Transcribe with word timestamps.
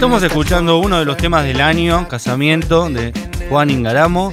Estamos 0.00 0.22
escuchando 0.22 0.78
uno 0.78 0.98
de 0.98 1.04
los 1.04 1.18
temas 1.18 1.44
del 1.44 1.60
año, 1.60 2.08
Casamiento, 2.08 2.88
de 2.88 3.12
Juan 3.50 3.68
Ingaramo. 3.68 4.32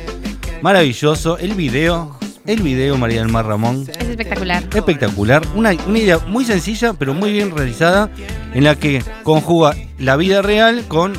Maravilloso. 0.61 1.37
El 1.39 1.55
video, 1.55 2.17
el 2.45 2.61
video, 2.61 2.97
María 2.97 3.19
del 3.19 3.27
Mar 3.29 3.45
Ramón. 3.47 3.85
Es 3.99 4.07
espectacular. 4.07 4.63
Espectacular. 4.73 5.43
Una, 5.55 5.73
una 5.85 5.99
idea 5.99 6.19
muy 6.19 6.45
sencilla, 6.45 6.93
pero 6.93 7.13
muy 7.13 7.33
bien 7.33 7.53
realizada, 7.53 8.09
en 8.53 8.63
la 8.63 8.75
que 8.75 9.03
conjuga 9.23 9.75
la 9.99 10.15
vida 10.15 10.41
real 10.41 10.85
con 10.87 11.11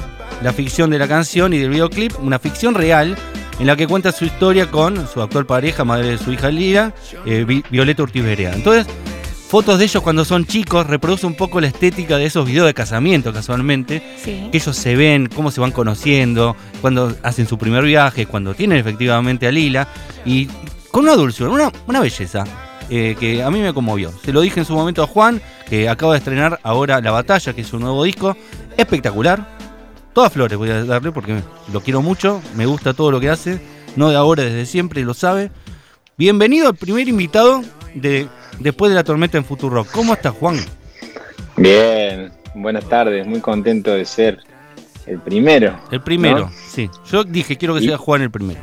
la 0.43 0.55
ficción 0.55 0.89
de 0.89 0.99
la 0.99 1.09
canción 1.09 1.53
y 1.53 1.59
del 1.59 1.69
videoclip. 1.69 2.15
Una 2.19 2.39
ficción 2.39 2.75
real 2.75 3.19
en 3.61 3.67
la 3.67 3.77
que 3.77 3.87
cuenta 3.87 4.13
su 4.13 4.25
historia 4.25 4.71
con 4.71 5.07
su 5.09 5.21
actual 5.21 5.45
pareja, 5.45 5.85
madre 5.85 6.13
de 6.13 6.17
su 6.19 6.33
hija 6.33 6.51
Lira, 6.51 6.95
eh, 7.27 7.45
Vi- 7.47 7.65
Violeta 7.69 8.03
Ortiz 8.03 8.25
Berea. 8.25 8.55
Entonces, 8.55 8.87
fotos 9.49 9.79
de 9.79 9.85
ellos 9.87 10.03
cuando 10.03 10.25
son 10.25 10.45
chicos 10.47 10.87
reproduce 10.87 11.27
un 11.27 11.35
poco 11.35 11.61
la 11.61 11.69
estética 11.69 12.19
de 12.19 12.27
esos 12.27 12.47
videos 12.47 12.67
de 12.67 12.75
casamiento, 12.75 13.33
casualmente 13.33 14.03
Sí. 14.23 14.49
que 14.53 14.59
ellos 14.59 14.77
se 14.77 14.95
ven, 14.95 15.27
cómo 15.35 15.51
se 15.51 15.61
van 15.61 15.71
conociendo, 15.73 16.55
cuando 16.83 17.17
hacen 17.23 17.47
su 17.49 17.57
primer 17.57 17.85
viaje, 17.85 18.27
cuando 18.27 18.55
tienen 18.55 18.79
efectivamente 18.79 19.47
a 19.47 19.51
Lila, 19.53 19.89
y 20.27 20.49
con 20.91 21.05
una 21.05 21.15
dulzura, 21.15 21.51
una, 21.51 21.73
una 21.87 22.01
belleza 22.01 22.45
eh, 22.91 23.17
que 23.19 23.43
a 23.43 23.51
mí 23.51 23.61
me 23.61 23.73
conmovió. 23.73 24.13
Se 24.25 24.33
lo 24.33 24.41
dije 24.43 24.61
en 24.61 24.67
su 24.67 24.75
momento 24.75 25.03
a 25.03 25.07
Juan, 25.07 25.41
que 25.69 25.89
acaba 25.89 26.13
de 26.13 26.19
estrenar 26.19 26.61
ahora 26.63 27.01
La 27.01 27.11
Batalla, 27.11 27.53
que 27.55 27.63
es 27.63 27.67
su 27.69 27.79
nuevo 27.79 28.05
disco, 28.05 28.37
espectacular. 28.77 29.57
Todas 30.13 30.33
flores 30.33 30.59
voy 30.59 30.71
a 30.71 30.85
darle 30.85 31.13
porque 31.13 31.43
lo 31.73 31.81
quiero 31.83 32.03
mucho, 32.03 32.43
me 32.55 32.67
gusta 32.67 32.93
todo 32.95 33.11
lo 33.11 33.21
que 33.21 33.31
hace, 33.31 33.61
no 33.97 34.11
de 34.11 34.17
ahora, 34.17 34.43
desde 34.43 34.67
siempre, 34.67 35.03
lo 35.05 35.15
sabe. 35.15 35.51
Bienvenido 36.17 36.69
al 36.69 36.75
primer 36.77 37.09
invitado 37.09 37.63
de 37.95 38.27
Después 38.59 38.91
de 38.91 38.97
la 38.97 39.05
Tormenta 39.05 39.39
en 39.39 39.45
Futuro. 39.45 39.87
¿Cómo 39.93 40.15
estás, 40.15 40.33
Juan? 40.35 40.57
Bien, 41.57 42.31
buenas 42.55 42.89
tardes, 42.89 43.27
muy 43.27 43.41
contento 43.41 43.93
de 43.93 44.05
ser 44.05 44.39
el 45.07 45.19
primero. 45.21 45.79
El 45.91 46.01
primero, 46.01 46.39
¿no? 46.47 46.53
sí. 46.69 46.91
Yo 47.11 47.25
dije, 47.25 47.57
quiero 47.57 47.75
que 47.75 47.85
Y- 47.85 47.89
sea 47.89 47.99
Juan 47.99 48.23
el 48.23 48.31
primero. 48.31 48.61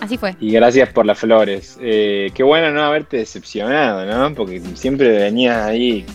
Así 0.00 0.16
fue. 0.16 0.36
Y 0.38 0.52
gracias 0.52 0.90
por 0.90 1.04
las 1.06 1.18
flores. 1.18 1.76
Eh, 1.82 2.30
qué 2.34 2.44
bueno 2.44 2.70
no 2.70 2.82
haberte 2.84 3.16
decepcionado, 3.16 4.06
¿no? 4.06 4.32
Porque 4.34 4.60
siempre 4.74 5.08
venías 5.08 5.56
ahí 5.66 6.06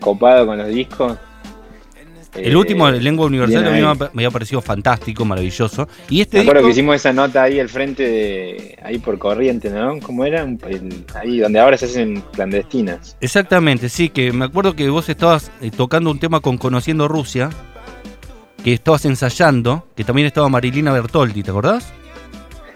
copado 0.00 0.44
con 0.46 0.58
los 0.58 0.66
discos. 0.68 1.16
El 2.40 2.52
Eh, 2.52 2.56
último, 2.56 2.90
de 2.90 3.00
Lengua 3.00 3.26
Universal, 3.26 3.66
a 3.66 3.70
mí 3.70 3.80
me 3.80 4.22
había 4.22 4.30
parecido 4.30 4.60
fantástico, 4.60 5.24
maravilloso. 5.24 5.88
Y 6.08 6.20
este 6.20 6.38
Me 6.38 6.42
acuerdo 6.42 6.64
que 6.64 6.70
hicimos 6.70 6.96
esa 6.96 7.12
nota 7.12 7.42
ahí 7.42 7.58
al 7.60 7.68
frente 7.68 8.02
de. 8.02 8.78
ahí 8.82 8.98
por 8.98 9.18
corriente, 9.18 9.70
¿no? 9.70 9.98
¿Cómo 10.00 10.24
era? 10.24 10.42
El- 10.42 11.04
ahí 11.14 11.38
donde 11.38 11.58
ahora 11.60 11.76
se 11.76 11.86
hacen 11.86 12.22
clandestinas. 12.32 13.16
exactamente, 13.20 13.88
sí, 13.88 14.08
que 14.08 14.32
me 14.32 14.44
acuerdo 14.46 14.74
que 14.74 14.88
vos 14.88 15.08
estabas 15.08 15.50
eh, 15.60 15.70
tocando 15.70 16.10
un 16.10 16.18
tema 16.18 16.40
con 16.40 16.58
Conociendo 16.58 17.08
Rusia, 17.08 17.50
que 18.64 18.72
estabas 18.72 19.04
ensayando, 19.04 19.86
que 19.96 20.04
también 20.04 20.26
estaba 20.26 20.48
Marilina 20.48 20.92
Bertoldi, 20.92 21.42
¿te 21.42 21.50
acordás? 21.50 21.92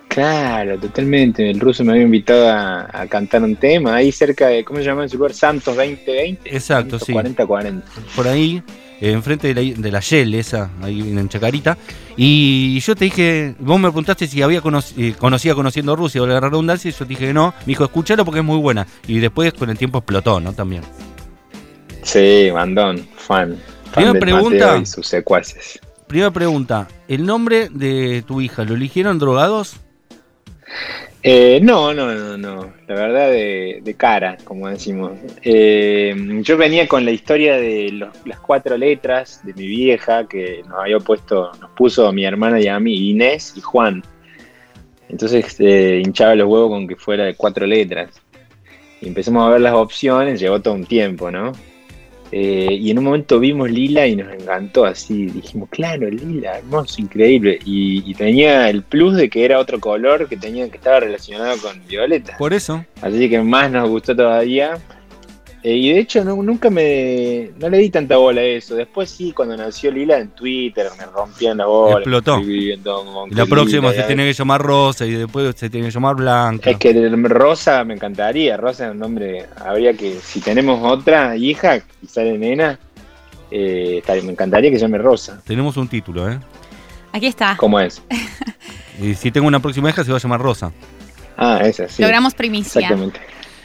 Claro, 0.08 0.78
totalmente. 0.78 1.48
El 1.48 1.58
ruso 1.58 1.84
me 1.84 1.92
había 1.92 2.04
invitado 2.04 2.46
a, 2.50 2.86
a 2.92 3.06
cantar 3.06 3.42
un 3.42 3.56
tema 3.56 3.94
ahí 3.96 4.12
cerca 4.12 4.48
de. 4.48 4.62
¿Cómo 4.62 4.78
se 4.78 4.84
llama 4.84 5.06
ese 5.06 5.16
lugar? 5.16 5.32
Santos 5.32 5.74
2020. 5.74 6.54
Exacto, 6.54 6.98
sí. 6.98 7.12
40-40. 7.14 7.82
Por 8.14 8.28
ahí, 8.28 8.56
eh, 8.58 8.62
enfrente 9.10 9.52
de 9.52 9.54
la, 9.54 9.80
de 9.82 9.90
la 9.90 10.00
Shell, 10.00 10.34
esa, 10.34 10.70
ahí 10.80 11.00
en 11.00 11.28
Chacarita. 11.28 11.76
Y 12.16 12.78
yo 12.80 12.94
te 12.94 13.06
dije, 13.06 13.54
vos 13.58 13.80
me 13.80 13.88
preguntaste 13.88 14.26
si 14.26 14.42
había 14.42 14.60
cono- 14.60 14.82
eh, 14.96 15.14
conocía 15.18 15.54
Conociendo 15.54 15.96
Rusia 15.96 16.22
o 16.22 16.26
la 16.26 16.38
redundancia, 16.38 16.88
y 16.88 16.92
yo 16.92 16.98
te 16.98 17.04
dije 17.06 17.26
que 17.26 17.32
no. 17.34 17.54
Me 17.60 17.66
dijo, 17.72 17.84
escúchalo 17.84 18.24
porque 18.24 18.40
es 18.40 18.46
muy 18.46 18.58
buena. 18.58 18.86
Y 19.08 19.18
después 19.18 19.52
con 19.54 19.70
el 19.70 19.78
tiempo 19.78 19.98
explotó, 19.98 20.40
¿no? 20.40 20.52
También. 20.52 20.82
Sí, 22.02 22.50
Bandón, 22.50 23.06
fan. 23.16 23.58
Primera 23.94 24.18
pregunta. 24.18 24.78
Y 24.78 24.86
sus 24.86 25.06
secuaces. 25.06 25.78
Primera 26.06 26.30
pregunta, 26.30 26.88
¿el 27.08 27.24
nombre 27.24 27.68
de 27.70 28.22
tu 28.26 28.40
hija 28.40 28.64
lo 28.64 28.74
eligieron 28.74 29.18
drogados? 29.18 29.76
Eh, 31.24 31.60
no, 31.62 31.94
no, 31.94 32.12
no, 32.12 32.36
no. 32.36 32.72
La 32.88 32.94
verdad, 32.94 33.30
de, 33.30 33.80
de 33.82 33.94
cara, 33.94 34.36
como 34.44 34.68
decimos. 34.68 35.12
Eh, 35.42 36.14
yo 36.42 36.56
venía 36.56 36.88
con 36.88 37.04
la 37.04 37.12
historia 37.12 37.56
de 37.56 37.92
las 38.24 38.40
cuatro 38.40 38.76
letras 38.76 39.40
de 39.44 39.54
mi 39.54 39.66
vieja 39.66 40.26
que 40.26 40.62
nos 40.68 40.80
había 40.80 40.98
puesto, 40.98 41.52
nos 41.60 41.70
puso 41.72 42.10
mi 42.12 42.24
hermana 42.24 42.60
y 42.60 42.66
a 42.66 42.80
mí, 42.80 43.10
Inés 43.10 43.54
y 43.56 43.60
Juan. 43.60 44.02
Entonces 45.08 45.56
eh, 45.60 46.02
hinchaba 46.04 46.34
los 46.34 46.48
huevos 46.48 46.70
con 46.70 46.88
que 46.88 46.96
fuera 46.96 47.24
de 47.24 47.34
cuatro 47.36 47.66
letras. 47.66 48.20
Y 49.00 49.08
empezamos 49.08 49.46
a 49.46 49.50
ver 49.50 49.60
las 49.60 49.74
opciones, 49.74 50.40
llevó 50.40 50.60
todo 50.60 50.74
un 50.74 50.86
tiempo, 50.86 51.30
¿no? 51.30 51.52
Eh, 52.34 52.78
y 52.80 52.90
en 52.90 52.98
un 52.98 53.04
momento 53.04 53.38
vimos 53.38 53.70
Lila 53.70 54.06
y 54.06 54.16
nos 54.16 54.32
encantó 54.32 54.86
así. 54.86 55.26
Dijimos, 55.26 55.68
claro, 55.68 56.08
Lila, 56.08 56.58
hermoso, 56.58 57.02
increíble. 57.02 57.58
Y, 57.64 58.10
y 58.10 58.14
tenía 58.14 58.70
el 58.70 58.82
plus 58.82 59.16
de 59.16 59.28
que 59.28 59.44
era 59.44 59.58
otro 59.58 59.78
color 59.78 60.26
que 60.28 60.38
tenía 60.38 60.68
que 60.70 60.78
estaba 60.78 61.00
relacionado 61.00 61.58
con 61.58 61.86
Violeta. 61.86 62.36
Por 62.38 62.54
eso. 62.54 62.84
Así 63.02 63.28
que 63.28 63.40
más 63.42 63.70
nos 63.70 63.88
gustó 63.88 64.16
todavía. 64.16 64.78
Eh, 65.64 65.76
y 65.76 65.92
de 65.92 66.00
hecho 66.00 66.24
no- 66.24 66.42
nunca 66.42 66.70
me 66.70 67.50
no 67.60 67.68
le 67.68 67.78
di 67.78 67.88
tanta 67.90 68.16
bola 68.16 68.40
a 68.40 68.44
eso. 68.44 68.74
Después 68.74 69.08
sí, 69.10 69.30
cuando 69.32 69.56
nació 69.56 69.92
Lila 69.92 70.18
en 70.18 70.30
Twitter 70.30 70.88
me 70.98 71.04
rompían 71.06 71.58
la 71.58 71.66
bola. 71.66 71.98
Explotó. 71.98 72.40
Y 72.40 72.76
la 72.76 73.46
próxima 73.46 73.90
Lila, 73.90 74.02
se 74.02 74.06
tiene 74.08 74.24
que 74.26 74.32
llamar 74.32 74.60
Rosa 74.60 75.06
y 75.06 75.12
después 75.12 75.54
se 75.56 75.70
tiene 75.70 75.86
que 75.86 75.92
llamar 75.92 76.16
Blanca. 76.16 76.70
Es 76.70 76.78
que 76.78 76.92
Rosa 77.10 77.84
me 77.84 77.94
encantaría. 77.94 78.56
Rosa 78.56 78.86
es 78.86 78.90
un 78.92 78.98
nombre. 78.98 79.46
Habría 79.56 79.92
que, 79.94 80.18
si 80.20 80.40
tenemos 80.40 80.80
otra 80.82 81.36
hija 81.36 81.76
y 81.76 82.06
sale 82.08 82.36
nena, 82.36 82.78
eh, 83.52 84.02
me 84.24 84.32
encantaría 84.32 84.70
que 84.70 84.76
se 84.76 84.82
llame 84.82 84.98
Rosa. 84.98 85.40
Tenemos 85.46 85.76
un 85.76 85.86
título, 85.86 86.28
¿eh? 86.28 86.38
Aquí 87.12 87.26
está. 87.26 87.56
¿Cómo 87.56 87.78
es? 87.78 88.02
Y 89.00 89.14
si 89.14 89.30
tengo 89.30 89.48
una 89.48 89.58
próxima 89.60 89.88
hija 89.90 90.04
se 90.04 90.10
va 90.10 90.18
a 90.18 90.20
llamar 90.20 90.40
Rosa. 90.40 90.70
Ah, 91.36 91.60
esa, 91.64 91.88
sí. 91.88 92.02
Logramos 92.02 92.34
primicia. 92.34 92.80
Exactamente. 92.80 93.20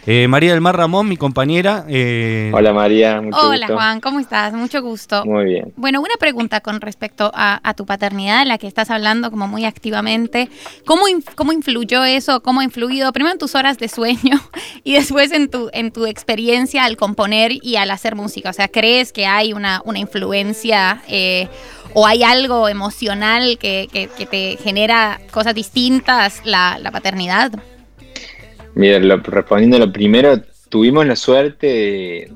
Eh, 0.09 0.25
María 0.29 0.53
del 0.53 0.61
Mar 0.61 0.77
Ramón, 0.77 1.09
mi 1.09 1.17
compañera. 1.17 1.83
eh, 1.89 2.49
Hola 2.53 2.71
María, 2.71 3.19
mucho 3.19 3.37
Hola 3.49 3.57
gusto. 3.67 3.73
Juan, 3.73 3.99
¿cómo 3.99 4.21
estás? 4.21 4.53
Mucho 4.53 4.81
gusto. 4.81 5.25
Muy 5.25 5.43
bien. 5.43 5.73
Bueno, 5.75 5.99
una 5.99 6.15
pregunta 6.17 6.61
con 6.61 6.79
respecto 6.79 7.29
a, 7.33 7.59
a 7.61 7.73
tu 7.73 7.85
paternidad, 7.85 8.45
la 8.47 8.57
que 8.57 8.67
estás 8.67 8.89
hablando 8.89 9.29
como 9.31 9.49
muy 9.49 9.65
activamente. 9.65 10.49
¿Cómo, 10.85 11.07
inf- 11.09 11.35
¿Cómo 11.35 11.51
influyó 11.51 12.05
eso? 12.05 12.41
¿Cómo 12.41 12.61
ha 12.61 12.63
influido 12.63 13.11
primero 13.11 13.33
en 13.33 13.37
tus 13.39 13.53
horas 13.53 13.79
de 13.79 13.89
sueño 13.89 14.39
y 14.85 14.93
después 14.93 15.33
en 15.33 15.49
tu, 15.49 15.69
en 15.73 15.91
tu 15.91 16.05
experiencia 16.05 16.85
al 16.85 16.95
componer 16.95 17.51
y 17.61 17.75
al 17.75 17.91
hacer 17.91 18.15
música? 18.15 18.49
O 18.49 18.53
sea, 18.53 18.69
¿crees 18.69 19.11
que 19.11 19.25
hay 19.25 19.51
una, 19.51 19.81
una 19.83 19.99
influencia 19.99 21.01
eh, 21.09 21.49
o 21.93 22.07
hay 22.07 22.23
algo 22.23 22.69
emocional 22.69 23.57
que, 23.59 23.89
que- 23.91 24.07
que 24.07 24.25
te 24.25 24.57
genera 24.63 25.19
cosas 25.31 25.53
distintas 25.53 26.39
la, 26.45 26.77
la 26.81 26.91
paternidad? 26.91 27.51
Mira, 28.77 28.99
lo- 28.99 29.17
respondiendo 29.17 29.77
a 29.77 29.79
lo 29.79 29.91
primero, 29.91 30.39
tuvimos 30.69 31.03
la 31.07 31.15
suerte 31.15 32.29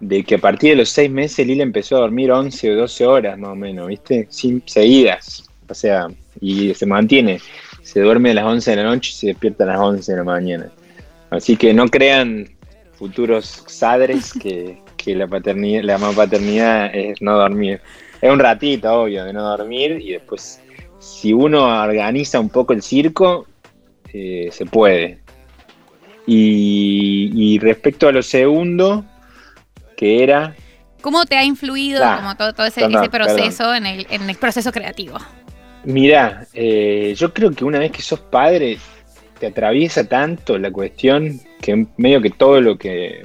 de, 0.00 0.24
que 0.24 0.34
a 0.34 0.38
partir 0.38 0.70
de 0.70 0.76
los 0.76 0.88
seis 0.88 1.08
meses 1.08 1.46
Lila 1.46 1.62
empezó 1.62 1.96
a 1.96 2.00
dormir 2.00 2.32
11 2.32 2.72
o 2.72 2.74
12 2.74 3.06
horas 3.06 3.38
más 3.38 3.50
o 3.50 3.54
menos, 3.54 3.86
¿viste? 3.86 4.26
Sin, 4.28 4.60
seguidas. 4.66 5.44
O 5.68 5.74
sea, 5.74 6.08
y 6.40 6.74
se 6.74 6.84
mantiene. 6.84 7.40
Se 7.82 8.00
duerme 8.00 8.32
a 8.32 8.34
las 8.34 8.44
11 8.44 8.72
de 8.72 8.76
la 8.78 8.82
noche 8.82 9.10
y 9.12 9.14
se 9.14 9.26
despierta 9.28 9.62
a 9.62 9.68
las 9.68 9.78
11 9.78 10.10
de 10.10 10.18
la 10.18 10.24
mañana. 10.24 10.68
Así 11.30 11.56
que 11.56 11.72
no 11.72 11.86
crean 11.86 12.48
futuros 12.94 13.62
sadres 13.68 14.32
que, 14.32 14.78
que 14.96 15.14
la 15.14 15.28
paternidad, 15.28 15.84
la 15.84 15.98
mamá 15.98 16.12
paternidad 16.16 16.90
es 16.92 17.22
no 17.22 17.36
dormir. 17.38 17.80
Es 18.20 18.32
un 18.32 18.40
ratito, 18.40 18.92
obvio, 18.92 19.24
de 19.24 19.32
no 19.32 19.44
dormir 19.44 20.00
y 20.00 20.10
después, 20.10 20.60
si 20.98 21.32
uno 21.32 21.66
organiza 21.66 22.40
un 22.40 22.48
poco 22.48 22.72
el 22.72 22.82
circo, 22.82 23.46
eh, 24.12 24.48
se 24.50 24.66
puede. 24.66 25.20
Y, 26.26 27.30
y 27.34 27.58
respecto 27.58 28.08
a 28.08 28.12
lo 28.12 28.22
segundo, 28.22 29.04
que 29.96 30.22
era, 30.22 30.54
¿Cómo 31.00 31.24
te 31.24 31.36
ha 31.36 31.44
influido 31.44 32.02
Ah, 32.02 32.16
como 32.16 32.36
todo, 32.36 32.52
todo 32.52 32.66
ese, 32.66 32.80
perdón, 32.80 33.02
ese 33.04 33.10
proceso 33.10 33.74
en 33.74 33.86
el, 33.86 34.06
en 34.10 34.28
el 34.28 34.36
proceso 34.36 34.72
creativo? 34.72 35.18
mira, 35.84 36.46
eh, 36.52 37.14
yo 37.16 37.32
creo 37.32 37.52
que 37.52 37.64
una 37.64 37.78
vez 37.78 37.92
que 37.92 38.02
sos 38.02 38.18
padre, 38.18 38.78
te 39.38 39.46
atraviesa 39.46 40.04
tanto 40.08 40.58
la 40.58 40.72
cuestión 40.72 41.40
que 41.60 41.86
medio 41.96 42.20
que 42.20 42.30
todo 42.30 42.60
lo 42.60 42.76
que 42.76 43.22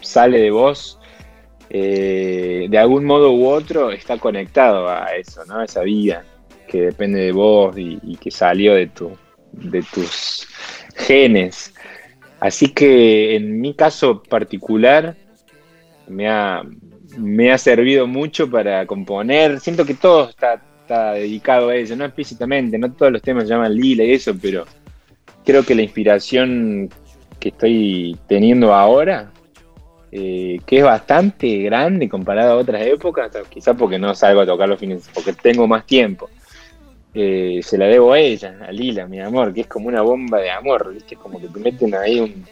sale 0.00 0.40
de 0.40 0.50
vos, 0.50 0.98
eh, 1.70 2.66
de 2.68 2.78
algún 2.78 3.04
modo 3.04 3.32
u 3.32 3.46
otro, 3.46 3.92
está 3.92 4.18
conectado 4.18 4.88
a 4.88 5.14
eso, 5.16 5.44
¿no? 5.44 5.60
A 5.60 5.64
esa 5.66 5.82
vida 5.82 6.24
que 6.66 6.82
depende 6.82 7.20
de 7.20 7.32
vos 7.32 7.76
y, 7.78 7.98
y 8.02 8.16
que 8.16 8.30
salió 8.30 8.74
de, 8.74 8.88
tu, 8.88 9.16
de 9.52 9.82
tus 9.82 10.48
genes. 10.96 11.72
Así 12.40 12.68
que 12.68 13.36
en 13.36 13.60
mi 13.60 13.74
caso 13.74 14.22
particular 14.22 15.16
me 16.06 16.28
ha, 16.28 16.62
me 17.16 17.50
ha 17.50 17.58
servido 17.58 18.06
mucho 18.06 18.50
para 18.50 18.86
componer. 18.86 19.60
Siento 19.60 19.84
que 19.84 19.94
todo 19.94 20.30
está, 20.30 20.62
dedicado 21.14 21.68
a 21.68 21.76
eso, 21.76 21.94
no 21.96 22.06
explícitamente, 22.06 22.78
no 22.78 22.90
todos 22.92 23.12
los 23.12 23.20
temas 23.20 23.46
llaman 23.46 23.74
Lila 23.74 24.04
y 24.04 24.12
eso, 24.12 24.34
pero 24.40 24.64
creo 25.44 25.62
que 25.62 25.74
la 25.74 25.82
inspiración 25.82 26.88
que 27.38 27.50
estoy 27.50 28.16
teniendo 28.26 28.72
ahora 28.72 29.30
eh, 30.10 30.60
que 30.64 30.78
es 30.78 30.84
bastante 30.84 31.58
grande 31.58 32.08
comparado 32.08 32.52
a 32.52 32.56
otras 32.56 32.86
épocas, 32.86 33.30
quizás 33.50 33.76
porque 33.76 33.98
no 33.98 34.14
salgo 34.14 34.40
a 34.40 34.46
tocar 34.46 34.66
los 34.66 34.80
fines, 34.80 35.10
porque 35.12 35.34
tengo 35.34 35.66
más 35.66 35.84
tiempo. 35.84 36.30
Eh, 37.14 37.60
se 37.62 37.78
la 37.78 37.86
debo 37.86 38.12
a 38.12 38.18
ella, 38.18 38.54
a 38.66 38.70
Lila, 38.70 39.06
mi 39.06 39.20
amor, 39.20 39.54
que 39.54 39.62
es 39.62 39.66
como 39.66 39.88
una 39.88 40.02
bomba 40.02 40.38
de 40.38 40.50
amor, 40.50 40.92
¿viste? 40.92 41.16
Como 41.16 41.40
que 41.40 41.48
te 41.48 41.58
meten 41.58 41.94
ahí 41.94 42.20
un. 42.20 42.44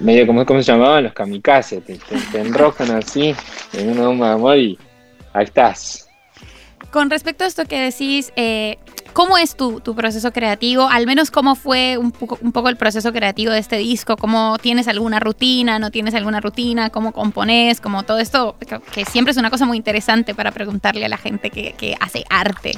medio 0.00 0.26
como 0.26 0.46
¿cómo 0.46 0.62
se 0.62 0.72
llamaban 0.72 1.04
los 1.04 1.12
kamikazes, 1.12 1.82
te, 1.84 1.98
enrojan 2.38 2.92
así 2.92 3.34
en 3.72 3.90
una 3.90 4.06
bomba 4.06 4.28
de 4.28 4.34
amor 4.34 4.58
y 4.58 4.78
ahí 5.32 5.44
estás. 5.44 6.08
Con 6.92 7.10
respecto 7.10 7.42
a 7.42 7.48
esto 7.48 7.64
que 7.64 7.80
decís, 7.80 8.32
eh, 8.36 8.78
¿cómo 9.12 9.36
es 9.36 9.56
tu, 9.56 9.80
tu, 9.80 9.96
proceso 9.96 10.32
creativo? 10.32 10.88
Al 10.88 11.06
menos 11.06 11.32
cómo 11.32 11.56
fue 11.56 11.98
un 11.98 12.12
poco, 12.12 12.38
un 12.40 12.52
poco, 12.52 12.68
el 12.68 12.76
proceso 12.76 13.12
creativo 13.12 13.50
de 13.50 13.58
este 13.58 13.78
disco, 13.78 14.16
cómo 14.16 14.56
tienes 14.62 14.86
alguna 14.86 15.18
rutina, 15.18 15.80
no 15.80 15.90
tienes 15.90 16.14
alguna 16.14 16.38
rutina, 16.38 16.90
cómo 16.90 17.10
compones, 17.10 17.80
como 17.80 18.04
todo 18.04 18.20
esto, 18.20 18.54
que 18.92 19.04
siempre 19.04 19.32
es 19.32 19.36
una 19.36 19.50
cosa 19.50 19.66
muy 19.66 19.76
interesante 19.76 20.32
para 20.36 20.52
preguntarle 20.52 21.04
a 21.06 21.08
la 21.08 21.18
gente 21.18 21.50
que 21.50 21.96
hace 21.98 22.24
arte. 22.30 22.74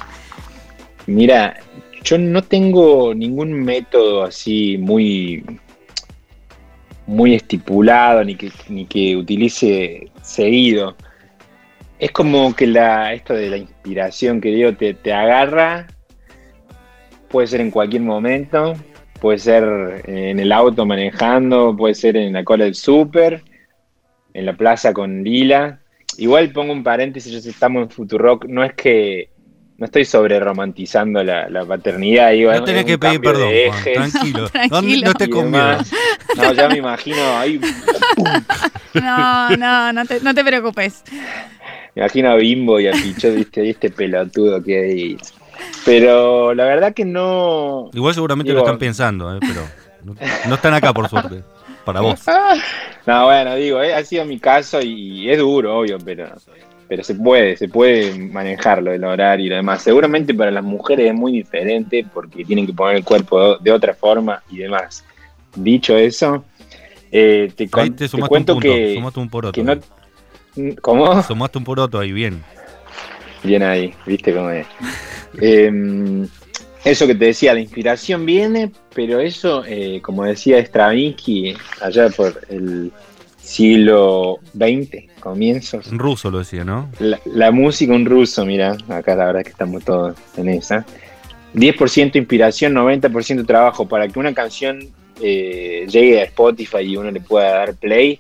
Mira, 1.07 1.57
yo 2.03 2.19
no 2.19 2.43
tengo 2.43 3.15
ningún 3.15 3.53
método 3.53 4.25
así 4.25 4.77
muy 4.79 5.45
muy 7.07 7.35
estipulado 7.35 8.25
ni 8.25 8.35
que, 8.35 8.51
ni 8.69 8.85
que 8.85 9.17
utilice 9.17 10.11
seguido 10.23 10.97
es 11.99 12.11
como 12.11 12.55
que 12.55 12.67
la, 12.67 13.13
esto 13.15 13.35
de 13.35 13.49
la 13.49 13.57
inspiración 13.57 14.41
que 14.41 14.51
digo 14.51 14.75
te, 14.75 14.95
te 14.95 15.13
agarra, 15.13 15.87
puede 17.29 17.47
ser 17.47 17.61
en 17.61 17.71
cualquier 17.71 18.03
momento, 18.03 18.75
puede 19.21 19.39
ser 19.39 20.03
en 20.07 20.39
el 20.39 20.53
auto 20.53 20.85
manejando, 20.85 21.75
puede 21.77 21.95
ser 21.95 22.17
en 22.17 22.33
la 22.35 22.45
cola 22.45 22.65
del 22.65 22.75
súper, 22.75 23.43
en 24.35 24.47
la 24.47 24.57
plaza 24.57 24.93
con 24.93 25.25
Lila. 25.25 25.81
Igual 26.19 26.53
pongo 26.53 26.73
un 26.73 26.83
paréntesis, 26.83 27.33
ya 27.33 27.51
estamos 27.51 27.83
en 27.85 27.91
Futurock, 27.91 28.45
no 28.47 28.63
es 28.63 28.75
que 28.75 29.31
no 29.79 29.87
estoy 29.87 30.05
sobre 30.05 30.41
romantizando 30.41 31.23
la, 31.23 31.49
la 31.51 31.65
paternidad. 31.65 32.33
Digo, 32.33 32.53
no 32.53 32.65
tenés 32.65 32.85
que 32.85 32.99
pedir 32.99 33.21
perdón, 33.21 33.51
Juan, 33.71 34.11
tranquilo. 34.11 34.49
tranquilo. 34.51 35.07
No, 35.07 35.13
no 35.13 35.15
te 35.15 35.31
conviene. 35.31 35.77
No, 36.37 36.53
ya 36.53 36.69
me 36.69 36.79
imagino 36.79 37.37
ahí. 37.37 37.61
no, 38.95 39.51
no, 39.57 39.93
no 39.93 40.07
te, 40.07 40.21
no 40.21 40.35
te 40.35 40.45
preocupes. 40.45 41.03
Me 41.95 42.03
imagino 42.03 42.31
a 42.31 42.37
Bimbo 42.37 42.81
y 42.81 42.89
a 42.89 42.93
Pichot, 42.93 43.35
viste, 43.35 43.69
este 43.69 43.91
pelotudo 43.91 44.63
que 44.63 44.79
hay. 44.79 45.19
Pero 45.85 46.55
la 46.55 46.65
verdad 46.65 46.95
que 46.95 47.05
no. 47.05 47.91
Igual 47.93 48.15
seguramente 48.15 48.51
digo, 48.51 48.61
lo 48.61 48.67
están 48.67 48.79
pensando, 48.79 49.35
¿eh? 49.35 49.41
pero 49.41 49.63
no, 50.05 50.15
no, 50.49 50.55
están 50.55 50.75
acá 50.75 50.93
por 50.93 51.09
suerte. 51.09 51.43
Para 51.85 52.01
vos. 52.01 52.21
No, 53.07 53.27
bueno, 53.27 53.55
digo, 53.55 53.81
eh, 53.81 53.95
ha 53.95 54.03
sido 54.03 54.25
mi 54.25 54.41
caso 54.41 54.81
y 54.83 55.31
es 55.31 55.39
duro, 55.39 55.79
obvio, 55.79 55.97
pero, 56.05 56.29
pero 56.89 57.03
se 57.03 57.15
puede, 57.15 57.57
se 57.57 57.69
puede 57.69 58.19
manejarlo, 58.19 58.93
el 58.93 59.05
horario 59.05 59.47
y 59.47 59.49
lo 59.49 59.57
demás. 59.57 59.83
Seguramente 59.83 60.35
para 60.35 60.51
las 60.51 60.65
mujeres 60.65 61.09
es 61.09 61.15
muy 61.15 61.33
diferente 61.33 62.07
porque 62.13 62.45
tienen 62.45 62.67
que 62.67 62.73
poner 62.73 62.97
el 62.97 63.05
cuerpo 63.05 63.59
de 63.59 63.73
otra 63.73 63.95
forma 63.95 64.43
y 64.51 64.59
demás. 64.59 65.05
Dicho 65.55 65.97
eso, 65.97 66.45
eh, 67.11 67.53
te, 67.57 67.69
Ahí 67.73 67.91
te, 67.91 68.09
te 68.09 68.19
cuento 68.19 68.55
un 68.55 68.61
punto, 68.61 68.61
que, 68.61 69.21
un 69.21 69.29
poroto, 69.29 69.53
que 69.53 69.63
no, 69.63 69.77
¿Cómo? 70.81 71.23
Sumaste 71.23 71.59
un 71.59 71.65
poroto 71.65 71.99
ahí, 71.99 72.13
bien. 72.13 72.43
Bien 73.43 73.63
ahí, 73.63 73.95
viste 74.07 74.35
cómo 74.35 74.51
es. 74.51 74.67
eh, 75.41 76.27
eso 76.87 77.07
que 77.07 77.17
te 77.17 77.25
decía, 77.27 77.53
la 77.53 77.61
inspiración 77.61 78.25
viene, 78.25 78.71
pero 78.95 79.19
eso, 79.19 79.65
eh, 79.67 80.01
como 80.03 80.25
decía 80.25 80.61
Stravinsky, 80.61 81.57
allá 81.81 82.09
por 82.11 82.41
el 82.49 82.93
siglo 83.47 84.41
XX, 84.55 85.21
comienzos. 85.21 85.87
En 85.87 85.99
ruso 85.99 86.31
lo 86.31 86.39
decía, 86.39 86.65
¿no? 86.65 86.91
La, 86.99 87.21
la 87.27 87.53
música 87.53 87.93
un 87.95 88.05
ruso, 88.05 88.45
mira, 88.45 88.77
acá 88.89 89.15
la 89.15 89.27
verdad 89.27 89.45
que 89.45 89.51
estamos 89.51 89.85
todos 89.85 90.17
en 90.37 90.49
esa. 90.49 90.85
10% 91.55 92.17
inspiración, 92.17 92.75
90% 92.75 93.47
trabajo. 93.47 93.87
Para 93.87 94.09
que 94.09 94.19
una 94.19 94.35
canción 94.35 94.81
eh, 95.23 95.87
llegue 95.89 96.21
a 96.21 96.25
Spotify 96.25 96.81
y 96.81 96.97
uno 96.97 97.11
le 97.11 97.21
pueda 97.21 97.53
dar 97.53 97.75
play, 97.77 98.19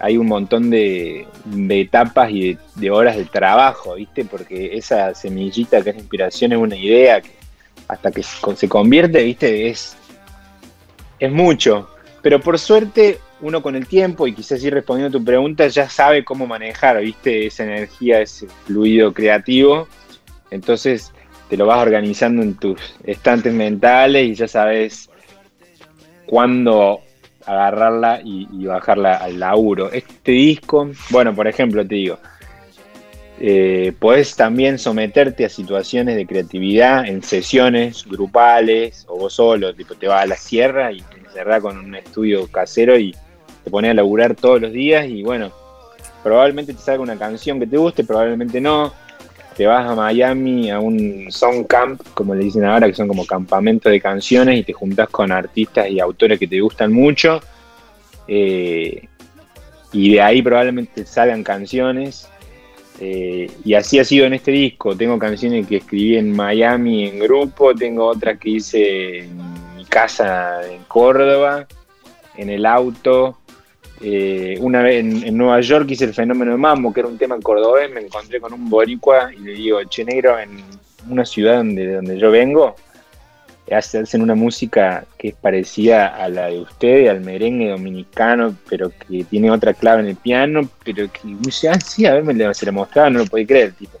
hay 0.00 0.16
un 0.16 0.26
montón 0.26 0.70
de, 0.70 1.26
de 1.44 1.80
etapas 1.80 2.30
y 2.30 2.54
de, 2.54 2.58
de, 2.76 2.90
horas 2.90 3.16
de 3.16 3.26
trabajo, 3.26 3.94
¿viste? 3.94 4.24
Porque 4.24 4.76
esa 4.76 5.14
semillita 5.14 5.82
que 5.82 5.90
es 5.90 5.96
inspiración 5.96 6.52
es 6.52 6.58
una 6.58 6.76
idea 6.76 7.20
que 7.20 7.30
hasta 7.86 8.10
que 8.10 8.22
se 8.22 8.68
convierte, 8.68 9.22
¿viste? 9.22 9.68
Es, 9.68 9.94
es 11.18 11.30
mucho. 11.30 11.88
Pero 12.22 12.40
por 12.40 12.58
suerte, 12.58 13.18
uno 13.40 13.62
con 13.62 13.76
el 13.76 13.86
tiempo, 13.86 14.26
y 14.26 14.32
quizás 14.32 14.62
ir 14.64 14.74
respondiendo 14.74 15.16
a 15.16 15.20
tu 15.20 15.24
pregunta, 15.24 15.66
ya 15.68 15.88
sabe 15.88 16.24
cómo 16.24 16.46
manejar, 16.46 17.00
¿viste? 17.00 17.46
Esa 17.46 17.64
energía, 17.64 18.20
ese 18.20 18.46
fluido 18.66 19.12
creativo. 19.12 19.88
Entonces 20.50 21.12
te 21.48 21.56
lo 21.56 21.66
vas 21.66 21.80
organizando 21.82 22.42
en 22.42 22.54
tus 22.54 22.80
estantes 23.04 23.52
mentales 23.52 24.26
y 24.26 24.34
ya 24.34 24.48
sabes 24.48 25.10
cuándo 26.26 27.00
agarrarla 27.46 28.20
y, 28.24 28.64
bajarla 28.64 29.16
al 29.16 29.38
laburo. 29.38 29.92
Este 29.92 30.32
disco, 30.32 30.90
bueno, 31.10 31.34
por 31.34 31.46
ejemplo, 31.46 31.86
te 31.86 31.94
digo, 31.96 32.18
eh, 33.40 33.92
también 34.36 34.78
someterte 34.78 35.44
a 35.44 35.48
situaciones 35.48 36.16
de 36.16 36.26
creatividad 36.26 37.06
en 37.06 37.22
sesiones 37.22 38.04
grupales 38.06 39.04
o 39.08 39.18
vos 39.18 39.34
solo, 39.34 39.74
tipo 39.74 39.94
te 39.94 40.06
vas 40.06 40.22
a 40.22 40.26
la 40.26 40.36
sierra 40.36 40.92
y 40.92 41.00
te 41.00 41.18
encerrás 41.18 41.60
con 41.60 41.76
un 41.76 41.94
estudio 41.96 42.46
casero 42.46 42.98
y 42.98 43.14
te 43.64 43.70
pones 43.70 43.90
a 43.90 43.94
laburar 43.94 44.34
todos 44.34 44.60
los 44.60 44.72
días 44.72 45.08
y 45.08 45.22
bueno, 45.22 45.50
probablemente 46.22 46.74
te 46.74 46.80
salga 46.80 47.02
una 47.02 47.18
canción 47.18 47.58
que 47.58 47.66
te 47.66 47.76
guste, 47.76 48.04
probablemente 48.04 48.60
no. 48.60 48.92
Te 49.56 49.66
vas 49.66 49.88
a 49.88 49.94
Miami 49.94 50.70
a 50.70 50.80
un 50.80 51.26
song 51.30 51.64
camp, 51.64 52.02
como 52.12 52.34
le 52.34 52.44
dicen 52.44 52.64
ahora, 52.64 52.88
que 52.88 52.94
son 52.94 53.06
como 53.06 53.24
campamentos 53.24 53.92
de 53.92 54.00
canciones 54.00 54.58
y 54.58 54.64
te 54.64 54.72
juntás 54.72 55.08
con 55.10 55.30
artistas 55.30 55.88
y 55.88 56.00
autores 56.00 56.40
que 56.40 56.48
te 56.48 56.60
gustan 56.60 56.92
mucho. 56.92 57.40
Eh, 58.26 59.06
y 59.92 60.14
de 60.14 60.20
ahí 60.20 60.42
probablemente 60.42 61.06
salgan 61.06 61.44
canciones. 61.44 62.28
Eh, 63.00 63.48
y 63.64 63.74
así 63.74 64.00
ha 64.00 64.04
sido 64.04 64.26
en 64.26 64.34
este 64.34 64.50
disco. 64.50 64.96
Tengo 64.96 65.20
canciones 65.20 65.68
que 65.68 65.76
escribí 65.76 66.16
en 66.16 66.34
Miami 66.34 67.06
en 67.06 67.20
grupo, 67.20 67.74
tengo 67.74 68.06
otras 68.06 68.38
que 68.38 68.50
hice 68.50 69.20
en 69.20 69.36
mi 69.76 69.84
casa 69.84 70.68
en 70.68 70.82
Córdoba, 70.84 71.68
en 72.36 72.50
el 72.50 72.66
auto. 72.66 73.38
Eh, 74.06 74.58
una 74.60 74.82
vez 74.82 75.00
en, 75.00 75.24
en, 75.24 75.34
Nueva 75.34 75.62
York 75.62 75.90
hice 75.90 76.04
el 76.04 76.12
fenómeno 76.12 76.50
de 76.50 76.58
Mambo, 76.58 76.92
que 76.92 77.00
era 77.00 77.08
un 77.08 77.16
tema 77.16 77.36
en 77.36 77.40
cordobés, 77.40 77.90
me 77.90 78.02
encontré 78.02 78.38
con 78.38 78.52
un 78.52 78.68
boricua 78.68 79.32
y 79.32 79.38
le 79.38 79.52
digo, 79.52 79.82
che 79.84 80.04
negro, 80.04 80.38
en 80.38 80.62
una 81.08 81.24
ciudad 81.24 81.56
donde, 81.56 81.94
donde 81.94 82.18
yo 82.18 82.30
vengo, 82.30 82.76
hacen 83.72 84.20
una 84.20 84.34
música 84.34 85.06
que 85.16 85.28
es 85.28 85.34
parecida 85.34 86.08
a 86.08 86.28
la 86.28 86.48
de 86.48 86.58
ustedes, 86.58 87.08
al 87.08 87.22
merengue 87.22 87.70
dominicano, 87.70 88.54
pero 88.68 88.90
que 88.90 89.24
tiene 89.24 89.50
otra 89.50 89.72
clave 89.72 90.02
en 90.02 90.08
el 90.08 90.16
piano, 90.16 90.68
pero 90.84 91.10
que 91.10 91.26
me 91.26 91.38
dice, 91.40 91.70
ah, 91.70 91.80
sí, 91.80 92.04
a 92.04 92.12
ver, 92.12 92.24
me 92.24 92.54
se 92.54 92.66
la 92.66 92.72
mostraba, 92.72 93.08
no 93.08 93.20
lo 93.20 93.26
podía 93.26 93.46
creer, 93.46 93.72
tipo. 93.72 93.98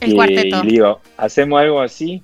El 0.00 0.10
y, 0.10 0.14
cuarteto. 0.16 0.56
y 0.56 0.66
le 0.66 0.72
digo, 0.72 1.00
hacemos 1.16 1.60
algo 1.60 1.80
así, 1.80 2.20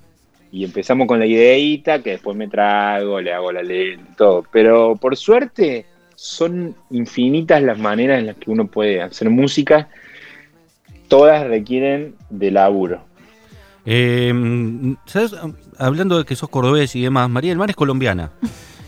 y 0.51 0.65
empezamos 0.65 1.07
con 1.07 1.19
la 1.19 1.25
ideita, 1.25 2.03
que 2.03 2.11
después 2.11 2.35
me 2.35 2.49
trago, 2.49 3.21
le 3.21 3.31
hago 3.31 3.51
la 3.53 3.63
ley, 3.63 3.97
todo. 4.17 4.45
Pero 4.51 4.97
por 4.97 5.15
suerte, 5.15 5.85
son 6.15 6.75
infinitas 6.89 7.61
las 7.61 7.77
maneras 7.77 8.19
en 8.19 8.27
las 8.27 8.37
que 8.37 8.51
uno 8.51 8.67
puede 8.67 9.01
hacer 9.01 9.29
música, 9.29 9.89
todas 11.07 11.47
requieren 11.47 12.15
de 12.29 12.51
laburo. 12.51 13.03
Eh, 13.85 14.33
¿Sabes? 15.05 15.35
Hablando 15.77 16.17
de 16.17 16.25
que 16.25 16.35
sos 16.35 16.49
cordobés 16.49 16.95
y 16.95 17.01
demás, 17.01 17.29
María 17.29 17.51
del 17.51 17.57
Mar 17.57 17.69
es 17.69 17.75
colombiana. 17.75 18.31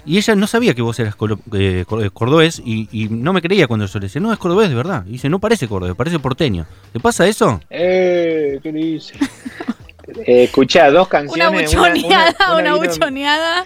Y 0.05 0.17
ella 0.17 0.35
no 0.35 0.45
sabía 0.45 0.75
que 0.75 0.83
vos 0.83 0.99
eras 0.99 1.15
eh, 1.53 1.83
cordobés 2.13 2.61
y, 2.63 2.87
y, 2.91 3.09
no 3.09 3.33
me 3.33 3.41
creía 3.41 3.67
cuando 3.67 3.87
yo 3.87 3.99
le 3.99 4.05
decía, 4.05 4.21
no, 4.21 4.31
es 4.31 4.37
cordobés 4.37 4.69
de 4.69 4.75
verdad. 4.75 5.03
Y 5.07 5.13
dice, 5.13 5.29
no 5.29 5.39
parece 5.39 5.67
cordobés, 5.67 5.95
parece 5.95 6.19
porteño. 6.19 6.67
¿Te 6.93 6.99
pasa 6.99 7.27
eso? 7.27 7.59
Eh, 7.71 8.59
¿qué 8.61 8.71
le 8.71 8.79
dice? 8.79 9.15
eh, 10.25 10.43
escuchá, 10.43 10.91
dos 10.91 11.07
canciones. 11.07 11.73
Una 11.73 11.81
buchoneada, 11.89 12.35
una, 12.37 12.45
una, 12.47 12.59
una, 12.59 12.75
una 12.75 12.87
buchoneada. 12.87 13.65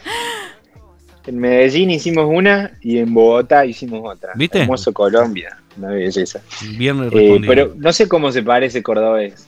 En 1.30 1.38
Medellín 1.38 1.92
hicimos 1.92 2.26
una 2.28 2.72
y 2.82 2.98
en 2.98 3.14
Bogotá 3.14 3.64
hicimos 3.64 4.02
otra. 4.04 4.32
¿Viste? 4.34 4.62
Hermoso 4.62 4.92
Colombia, 4.92 5.60
una 5.78 5.90
belleza. 5.90 6.42
Bien. 6.76 7.08
Eh, 7.14 7.40
pero 7.46 7.76
no 7.78 7.94
sé 7.94 8.10
cómo 8.10 8.32
se 8.32 8.42
parece 8.42 8.82
cordobés. 8.82 9.48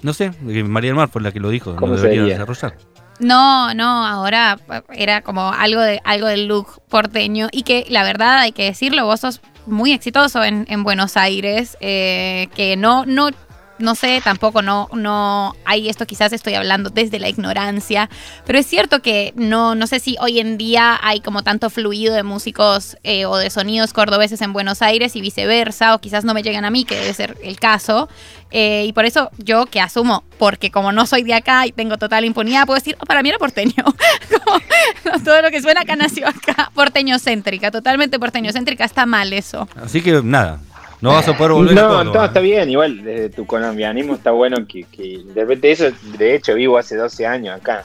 No 0.00 0.14
sé, 0.14 0.30
María 0.40 0.88
del 0.88 0.96
Mar 0.96 1.10
fue 1.10 1.20
la 1.20 1.32
que 1.32 1.40
lo 1.40 1.50
dijo, 1.50 1.76
¿Cómo 1.76 1.92
lo 1.92 2.00
debería 2.00 2.22
sería? 2.22 2.38
desarrollar. 2.38 2.78
No, 3.20 3.74
no, 3.74 4.06
ahora 4.06 4.58
era 4.94 5.20
como 5.20 5.52
algo 5.52 5.82
de 5.82 6.00
algo 6.02 6.28
del 6.28 6.46
look 6.46 6.80
porteño 6.88 7.48
y 7.52 7.62
que 7.62 7.84
la 7.90 8.02
verdad 8.02 8.38
hay 8.38 8.52
que 8.52 8.64
decirlo, 8.64 9.04
vos 9.04 9.20
sos 9.20 9.42
muy 9.66 9.92
exitoso 9.92 10.44
en, 10.44 10.64
en 10.70 10.82
Buenos 10.82 11.18
Aires, 11.18 11.76
eh, 11.80 12.48
que 12.54 12.78
no, 12.78 13.04
no, 13.04 13.28
no 13.78 13.94
sé, 13.94 14.20
tampoco 14.22 14.62
no, 14.62 14.88
no 14.92 15.54
hay 15.64 15.88
esto, 15.88 16.06
quizás 16.06 16.32
estoy 16.32 16.54
hablando 16.54 16.90
desde 16.90 17.18
la 17.18 17.28
ignorancia, 17.28 18.08
pero 18.46 18.58
es 18.58 18.66
cierto 18.66 19.02
que 19.02 19.32
no, 19.36 19.74
no 19.74 19.86
sé 19.86 20.00
si 20.00 20.16
hoy 20.20 20.40
en 20.40 20.58
día 20.58 20.98
hay 21.02 21.20
como 21.20 21.42
tanto 21.42 21.70
fluido 21.70 22.14
de 22.14 22.22
músicos 22.22 22.96
eh, 23.02 23.26
o 23.26 23.36
de 23.36 23.50
sonidos 23.50 23.92
cordobeses 23.92 24.40
en 24.40 24.52
Buenos 24.52 24.82
Aires 24.82 25.16
y 25.16 25.20
viceversa, 25.20 25.94
o 25.94 25.98
quizás 25.98 26.24
no 26.24 26.34
me 26.34 26.42
llegan 26.42 26.64
a 26.64 26.70
mí, 26.70 26.84
que 26.84 26.96
debe 26.96 27.12
ser 27.14 27.36
el 27.42 27.58
caso. 27.58 28.08
Eh, 28.52 28.84
y 28.86 28.92
por 28.92 29.04
eso 29.04 29.30
yo 29.38 29.66
que 29.66 29.80
asumo, 29.80 30.24
porque 30.38 30.70
como 30.70 30.92
no 30.92 31.06
soy 31.06 31.24
de 31.24 31.34
acá 31.34 31.66
y 31.66 31.72
tengo 31.72 31.98
total 31.98 32.24
impunidad, 32.24 32.64
puedo 32.64 32.78
decir, 32.78 32.96
oh, 33.00 33.04
para 33.04 33.22
mí 33.22 33.28
era 33.28 33.38
porteño. 33.38 33.74
Todo 35.24 35.42
lo 35.42 35.50
que 35.50 35.60
suena 35.60 35.82
acá 35.82 35.96
nació 35.96 36.28
acá. 36.28 36.70
Porteño 36.74 37.18
céntrica, 37.18 37.70
totalmente 37.70 38.18
porteño 38.18 38.52
céntrica, 38.52 38.84
está 38.84 39.04
mal 39.04 39.32
eso. 39.32 39.68
Así 39.82 40.00
que 40.00 40.22
nada, 40.22 40.60
no 41.00 41.10
vas 41.10 41.28
a 41.28 41.36
poder 41.36 41.52
volver 41.52 41.74
no, 41.74 41.80
a 41.80 41.88
Córdoba. 41.88 42.12
todo 42.12 42.24
está 42.24 42.40
bien, 42.40 42.70
igual 42.70 43.02
desde 43.02 43.30
tu 43.30 43.46
colombianismo 43.46 44.14
está 44.14 44.30
bueno 44.30 44.66
que, 44.66 44.84
que 44.84 45.18
de 45.24 45.40
repente 45.42 45.70
eso, 45.72 45.86
de 46.18 46.34
hecho 46.34 46.54
vivo 46.54 46.78
hace 46.78 46.96
12 46.96 47.26
años 47.26 47.56
acá. 47.60 47.84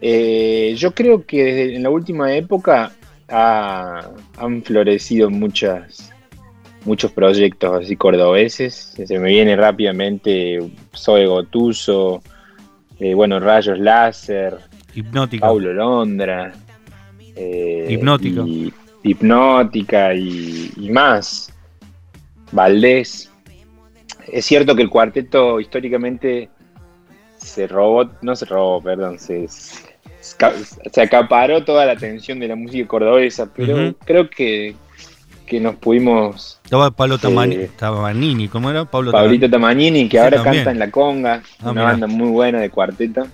Eh, 0.00 0.74
yo 0.76 0.92
creo 0.92 1.24
que 1.24 1.44
desde 1.44 1.76
en 1.76 1.82
la 1.82 1.90
última 1.90 2.34
época 2.34 2.92
ha- 3.28 4.10
han 4.36 4.62
florecido 4.62 5.30
muchas 5.30 6.10
muchos 6.84 7.10
proyectos 7.12 7.82
así 7.82 7.96
cordobeses. 7.96 8.92
Se 9.06 9.18
me 9.18 9.30
viene 9.30 9.56
rápidamente 9.56 10.58
Zoe 10.94 11.24
Gotuso, 11.26 12.22
eh, 13.00 13.14
bueno, 13.14 13.40
Rayos 13.40 13.78
Láser, 13.78 14.58
Hipnótica. 14.94 15.46
Paulo 15.46 15.72
Londra, 15.72 16.52
eh, 17.36 17.86
Hipnótica. 17.88 18.42
y- 18.46 18.70
Hipnótica 19.02 20.14
y, 20.14 20.70
y 20.76 20.90
más. 20.90 21.53
Valdés. 22.54 23.30
Es 24.32 24.46
cierto 24.46 24.74
que 24.74 24.82
el 24.82 24.88
cuarteto 24.88 25.60
históricamente 25.60 26.48
se 27.36 27.66
robó, 27.66 28.08
no 28.22 28.34
se 28.34 28.46
robó, 28.46 28.80
perdón, 28.80 29.18
se, 29.18 29.46
se 29.50 31.02
acaparó 31.02 31.62
toda 31.64 31.84
la 31.84 31.92
atención 31.92 32.38
de 32.38 32.48
la 32.48 32.56
música 32.56 32.88
cordobesa, 32.88 33.52
pero 33.52 33.94
creo 34.04 34.30
que, 34.30 34.74
que 35.46 35.60
nos 35.60 35.74
pudimos 35.76 36.58
Estaba 36.64 36.90
Pablo. 36.90 37.18
Tamani- 37.18 37.68
Tamanini, 37.76 38.48
¿cómo 38.48 38.70
era? 38.70 38.84
Pablo 38.86 39.12
Pablito 39.12 39.50
Tamagnini, 39.50 40.08
que 40.08 40.16
Sí, 40.16 40.22
ahora 40.24 40.36
también. 40.42 40.64
canta 40.64 40.70
en 40.70 40.78
La 40.78 40.90
Conga, 40.90 41.42
Ah, 41.58 41.62
una 41.64 41.72
mirá. 41.72 41.84
banda 41.84 42.06
muy 42.06 42.30
buena 42.30 42.60
de 42.60 42.70
cuarteto. 42.70 43.26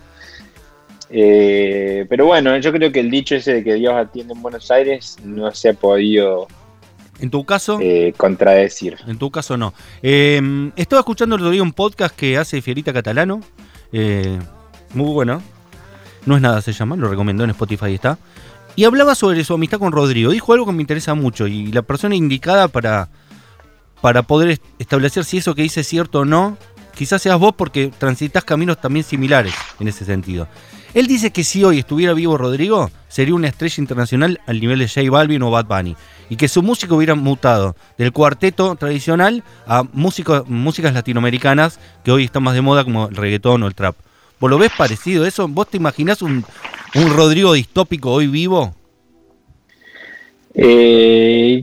Eh, 1.13 2.07
pero 2.09 2.27
bueno, 2.27 2.57
yo 2.59 2.73
creo 2.73 2.91
que 2.93 3.01
el 3.01 3.11
dicho 3.11 3.35
ese 3.37 3.55
de 3.55 3.65
que 3.65 3.75
Dios 3.75 3.95
atiende 3.95 4.33
en 4.33 4.43
Buenos 4.43 4.71
Aires 4.71 5.17
no 5.25 5.51
se 5.53 5.69
ha 5.71 5.75
podido 5.75 6.47
En 7.21 7.31
tu 7.31 7.45
caso, 7.45 7.79
eh, 7.81 8.15
contradecir. 8.17 8.97
en 9.07 9.19
tu 9.19 9.31
caso 9.31 9.57
no. 9.57 9.75
Eh, 10.03 10.71
estaba 10.77 11.01
escuchando 11.01 11.37
el 11.37 11.43
otro 11.43 11.51
día 11.51 11.63
un 11.63 11.73
podcast 11.73 12.15
que 12.17 12.39
hace 12.39 12.61
Fierita 12.63 12.93
Catalano. 12.93 13.41
eh, 13.93 14.39
muy 14.95 15.13
bueno. 15.13 15.43
No 16.27 16.37
es 16.37 16.43
nada, 16.43 16.61
se 16.63 16.73
llama, 16.73 16.97
lo 16.97 17.09
recomendó 17.09 17.45
en 17.45 17.51
Spotify 17.51 17.95
está. 17.95 18.19
Y 18.77 18.85
hablaba 18.85 19.15
sobre 19.15 19.43
su 19.45 19.55
amistad 19.55 19.79
con 19.79 19.93
Rodrigo. 19.93 20.31
Dijo 20.31 20.53
algo 20.53 20.67
que 20.67 20.73
me 20.73 20.83
interesa 20.83 21.15
mucho. 21.15 21.47
Y 21.47 21.73
la 21.73 21.83
persona 21.83 22.15
indicada 22.15 22.69
para, 22.69 23.09
para 24.01 24.23
poder 24.23 24.51
est- 24.51 24.63
establecer 24.79 25.25
si 25.25 25.39
eso 25.39 25.55
que 25.55 25.63
dice 25.63 25.81
es 25.81 25.87
cierto 25.89 26.21
o 26.21 26.25
no, 26.25 26.57
quizás 27.01 27.23
seas 27.23 27.39
vos 27.39 27.55
porque 27.57 27.91
transitas 27.97 28.45
caminos 28.45 28.79
también 28.79 29.07
similares 29.07 29.55
en 29.81 29.89
ese 29.89 30.05
sentido. 30.05 30.47
Él 30.93 31.07
dice 31.07 31.31
que 31.31 31.45
si 31.45 31.65
hoy 31.65 31.79
estuviera 31.79 32.13
vivo 32.13 32.37
Rodrigo, 32.37 32.91
sería 33.09 33.35
una 33.35 33.49
estrella 33.49 33.77
internacional 33.79 34.39
al 34.47 34.61
nivel 34.61 34.81
de 34.81 34.87
J 34.87 35.11
Balvin 35.11 35.43
o 35.43 35.51
Bad 35.51 35.65
Bunny. 35.65 35.97
Y 36.29 36.37
que 36.37 36.47
su 36.47 36.63
música 36.63 36.95
hubiera 36.95 37.15
mutado 37.15 37.75
del 37.97 38.13
cuarteto 38.13 38.77
tradicional 38.77 39.43
a 39.67 39.83
músicas 39.95 40.93
latinoamericanas 40.93 41.81
que 42.05 42.13
hoy 42.13 42.25
están 42.25 42.43
más 42.43 42.53
de 42.53 42.61
moda 42.61 42.85
como 42.85 43.09
el 43.09 43.17
reggaetón 43.17 43.63
o 43.63 43.67
el 43.67 43.75
trap. 43.75 43.97
¿Vos 44.39 44.51
lo 44.51 44.59
ves 44.59 44.73
parecido 44.77 45.25
eso? 45.25 45.49
¿Vos 45.49 45.71
te 45.71 45.79
imaginás 45.79 46.21
un, 46.21 46.45
un 46.97 47.17
Rodrigo 47.17 47.55
distópico 47.55 48.13
hoy 48.13 48.27
vivo? 48.27 48.75
Eh, 50.53 51.63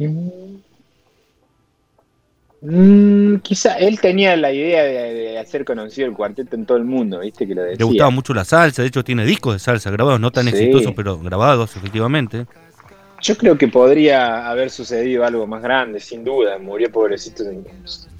mm, 2.69 3.35
quizá 3.37 3.75
él 3.77 3.99
tenía 3.99 4.35
la 4.35 4.51
idea 4.51 4.83
de, 4.83 5.13
de 5.13 5.39
hacer 5.39 5.63
conocido 5.65 6.07
el 6.07 6.13
cuarteto 6.13 6.55
en 6.55 6.65
todo 6.65 6.77
el 6.77 6.83
mundo, 6.85 7.19
viste 7.19 7.47
que 7.47 7.55
lo 7.55 7.61
decía. 7.63 7.77
Le 7.79 7.85
gustaba 7.85 8.09
mucho 8.09 8.33
la 8.33 8.43
salsa, 8.45 8.81
de 8.81 8.87
hecho 8.89 9.03
tiene 9.03 9.25
discos 9.25 9.53
de 9.53 9.59
salsa 9.59 9.89
grabados, 9.91 10.19
no 10.19 10.31
tan 10.31 10.43
Sí. 10.45 10.49
exitosos, 10.49 10.93
pero 10.95 11.17
grabados 11.19 11.75
efectivamente. 11.75 12.45
Yo 13.21 13.35
creo 13.35 13.57
que 13.57 13.67
podría 13.67 14.47
haber 14.47 14.69
sucedido 14.69 15.25
algo 15.25 15.47
más 15.47 15.63
grande, 15.63 15.99
sin 15.99 16.23
duda. 16.23 16.59
Murió 16.59 16.91
pobrecito 16.91 17.43
en, 17.49 17.65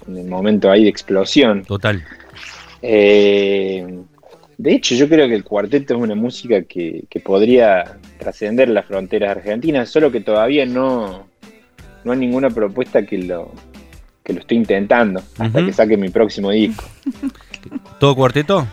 en 0.07 0.17
el 0.17 0.25
momento 0.25 0.71
ahí 0.71 0.83
de 0.83 0.89
explosión. 0.89 1.63
Total. 1.63 2.03
Eh, 2.81 3.85
de 4.57 4.73
hecho, 4.73 4.95
yo 4.95 5.07
creo 5.07 5.27
que 5.27 5.35
el 5.35 5.43
cuarteto 5.43 5.93
es 5.95 6.01
una 6.01 6.15
música 6.15 6.63
que, 6.63 7.03
que 7.09 7.19
podría 7.19 7.97
trascender 8.17 8.69
las 8.69 8.85
fronteras 8.85 9.37
argentinas, 9.37 9.89
solo 9.89 10.11
que 10.11 10.21
todavía 10.21 10.65
no, 10.65 11.27
no 12.03 12.11
hay 12.11 12.17
ninguna 12.17 12.49
propuesta 12.49 13.05
que 13.05 13.19
lo, 13.19 13.51
que 14.27 14.33
lo 14.33 14.41
estoy 14.41 14.57
intentando 14.57 15.23
hasta 15.39 15.65
que 15.65 15.71
saque 15.71 15.95
mi 15.95 16.09
próximo 16.09 16.51
disco. 16.51 16.83
¿Todo 17.99 18.13
cuarteto? 18.13 18.67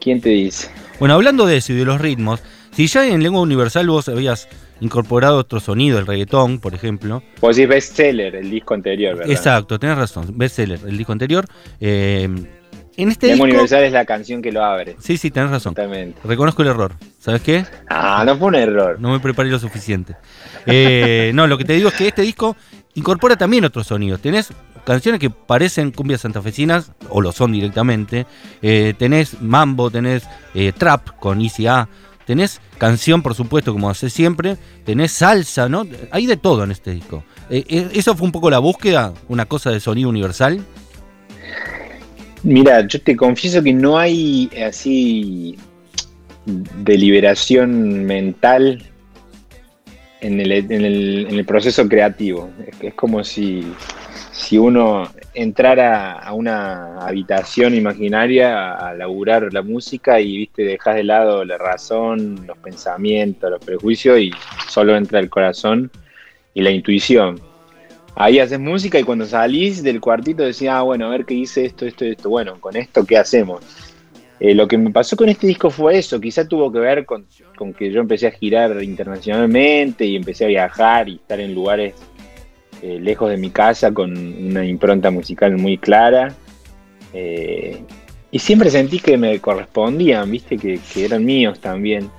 ¿Quién 0.00 0.20
te 0.20 0.28
dice? 0.28 0.70
Bueno, 1.00 1.14
hablando 1.14 1.46
de 1.46 1.56
eso 1.56 1.72
y 1.72 1.76
de 1.76 1.84
los 1.84 2.00
ritmos, 2.00 2.40
si 2.70 2.86
ya 2.86 3.08
en 3.08 3.24
lengua 3.24 3.40
universal 3.40 3.88
vos 3.88 4.08
habías 4.08 4.48
incorporado 4.80 5.38
otro 5.38 5.58
sonido, 5.58 5.98
el 5.98 6.06
reggaetón, 6.06 6.60
por 6.60 6.74
ejemplo. 6.76 7.24
Vos 7.40 7.56
decís 7.56 7.68
bestseller, 7.68 8.36
el 8.36 8.50
disco 8.50 8.74
anterior, 8.74 9.16
¿verdad? 9.16 9.32
Exacto, 9.32 9.80
tenés 9.80 9.98
razón, 9.98 10.38
bestseller, 10.38 10.78
el 10.86 10.96
disco 10.96 11.10
anterior. 11.10 11.46
eh, 11.80 12.28
en 12.96 13.10
este 13.10 13.26
Lengua 13.26 13.46
disco... 13.46 13.54
Universal 13.56 13.82
es 13.82 13.92
la 13.92 14.04
canción 14.04 14.40
que 14.40 14.52
lo 14.52 14.64
abre. 14.64 14.94
Sí, 15.00 15.16
sí, 15.16 15.32
tenés 15.32 15.50
razón. 15.50 15.74
Totalmente. 15.74 16.20
Reconozco 16.22 16.62
el 16.62 16.68
error. 16.68 16.94
¿Sabes 17.18 17.42
qué? 17.42 17.64
Ah, 17.88 18.22
no 18.24 18.36
fue 18.36 18.46
un 18.46 18.54
error. 18.54 19.00
No 19.00 19.10
me 19.10 19.18
preparé 19.18 19.50
lo 19.50 19.58
suficiente. 19.58 20.14
Eh, 20.66 21.32
no, 21.34 21.48
lo 21.48 21.58
que 21.58 21.64
te 21.64 21.72
digo 21.72 21.88
es 21.88 21.94
que 21.94 22.06
este 22.06 22.22
disco 22.22 22.56
incorpora 22.94 23.36
también 23.36 23.64
otros 23.64 23.86
sonidos. 23.86 24.20
Tenés 24.20 24.50
canciones 24.84 25.20
que 25.20 25.30
parecen 25.30 25.90
cumbias 25.90 26.22
santafesinas, 26.22 26.92
o 27.08 27.20
lo 27.20 27.32
son 27.32 27.52
directamente. 27.52 28.26
Eh, 28.62 28.94
tenés 28.98 29.40
mambo, 29.40 29.90
tenés 29.90 30.24
eh, 30.54 30.72
trap 30.72 31.18
con 31.18 31.40
Easy 31.40 31.66
A. 31.66 31.88
Tenés 32.26 32.60
canción, 32.78 33.22
por 33.22 33.34
supuesto, 33.34 33.72
como 33.72 33.90
hace 33.90 34.08
siempre. 34.08 34.56
Tenés 34.84 35.12
salsa, 35.12 35.68
¿no? 35.68 35.86
Hay 36.10 36.26
de 36.26 36.36
todo 36.36 36.64
en 36.64 36.70
este 36.70 36.92
disco. 36.92 37.24
Eh, 37.50 37.64
eh, 37.68 37.88
¿Eso 37.92 38.16
fue 38.16 38.26
un 38.26 38.32
poco 38.32 38.50
la 38.50 38.58
búsqueda? 38.58 39.12
¿Una 39.28 39.44
cosa 39.46 39.70
de 39.70 39.80
sonido 39.80 40.08
universal? 40.08 40.64
Mira, 42.42 42.86
yo 42.86 43.00
te 43.00 43.16
confieso 43.16 43.62
que 43.62 43.72
no 43.72 43.98
hay 43.98 44.50
así 44.66 45.56
deliberación 46.46 48.04
mental 48.04 48.82
en 50.26 50.40
el, 50.40 51.44
proceso 51.46 51.88
creativo. 51.88 52.50
Es, 52.80 52.94
como 52.94 53.22
si, 53.24 53.62
si 54.32 54.58
uno 54.58 55.08
entrara 55.34 56.12
a 56.12 56.32
una 56.32 56.98
habitación 56.98 57.74
imaginaria 57.74 58.72
a, 58.72 58.90
a 58.90 58.94
laburar 58.94 59.52
la 59.52 59.62
música 59.62 60.20
y 60.20 60.36
viste 60.38 60.62
dejas 60.62 60.96
de 60.96 61.04
lado 61.04 61.44
la 61.44 61.58
razón, 61.58 62.46
los 62.46 62.56
pensamientos, 62.58 63.50
los 63.50 63.64
prejuicios 63.64 64.18
y 64.18 64.30
solo 64.68 64.96
entra 64.96 65.20
el 65.20 65.28
corazón 65.28 65.90
y 66.54 66.62
la 66.62 66.70
intuición. 66.70 67.40
Ahí 68.16 68.38
haces 68.38 68.60
música 68.60 68.98
y 68.98 69.02
cuando 69.02 69.26
salís 69.26 69.82
del 69.82 70.00
cuartito 70.00 70.44
decís, 70.44 70.68
ah, 70.68 70.82
bueno, 70.82 71.06
a 71.06 71.10
ver 71.10 71.24
qué 71.24 71.34
hice 71.34 71.64
esto, 71.64 71.84
esto, 71.84 72.04
esto. 72.04 72.30
Bueno, 72.30 72.60
con 72.60 72.76
esto, 72.76 73.04
¿qué 73.04 73.18
hacemos? 73.18 73.60
Eh, 74.38 74.54
lo 74.54 74.68
que 74.68 74.78
me 74.78 74.90
pasó 74.90 75.16
con 75.16 75.28
este 75.28 75.46
disco 75.46 75.68
fue 75.70 75.98
eso, 75.98 76.20
quizá 76.20 76.46
tuvo 76.46 76.70
que 76.72 76.78
ver 76.78 77.04
con, 77.04 77.26
con 77.54 77.72
que 77.72 77.90
yo 77.90 78.00
empecé 78.00 78.26
a 78.26 78.30
girar 78.30 78.82
internacionalmente 78.82 80.04
y 80.04 80.16
empecé 80.16 80.44
a 80.44 80.48
viajar 80.48 81.08
y 81.08 81.16
estar 81.16 81.40
en 81.40 81.54
lugares 81.54 81.94
eh, 82.82 82.98
lejos 83.00 83.30
de 83.30 83.36
mi 83.36 83.50
casa 83.50 83.92
con 83.92 84.16
una 84.16 84.64
impronta 84.64 85.10
musical 85.10 85.56
muy 85.56 85.78
clara. 85.78 86.34
Eh, 87.12 87.82
y 88.30 88.38
siempre 88.38 88.70
sentí 88.70 88.98
que 88.98 89.16
me 89.16 89.38
correspondían, 89.38 90.30
viste, 90.30 90.58
que, 90.58 90.80
que 90.92 91.04
eran 91.04 91.24
míos 91.24 91.60
también. 91.60 92.10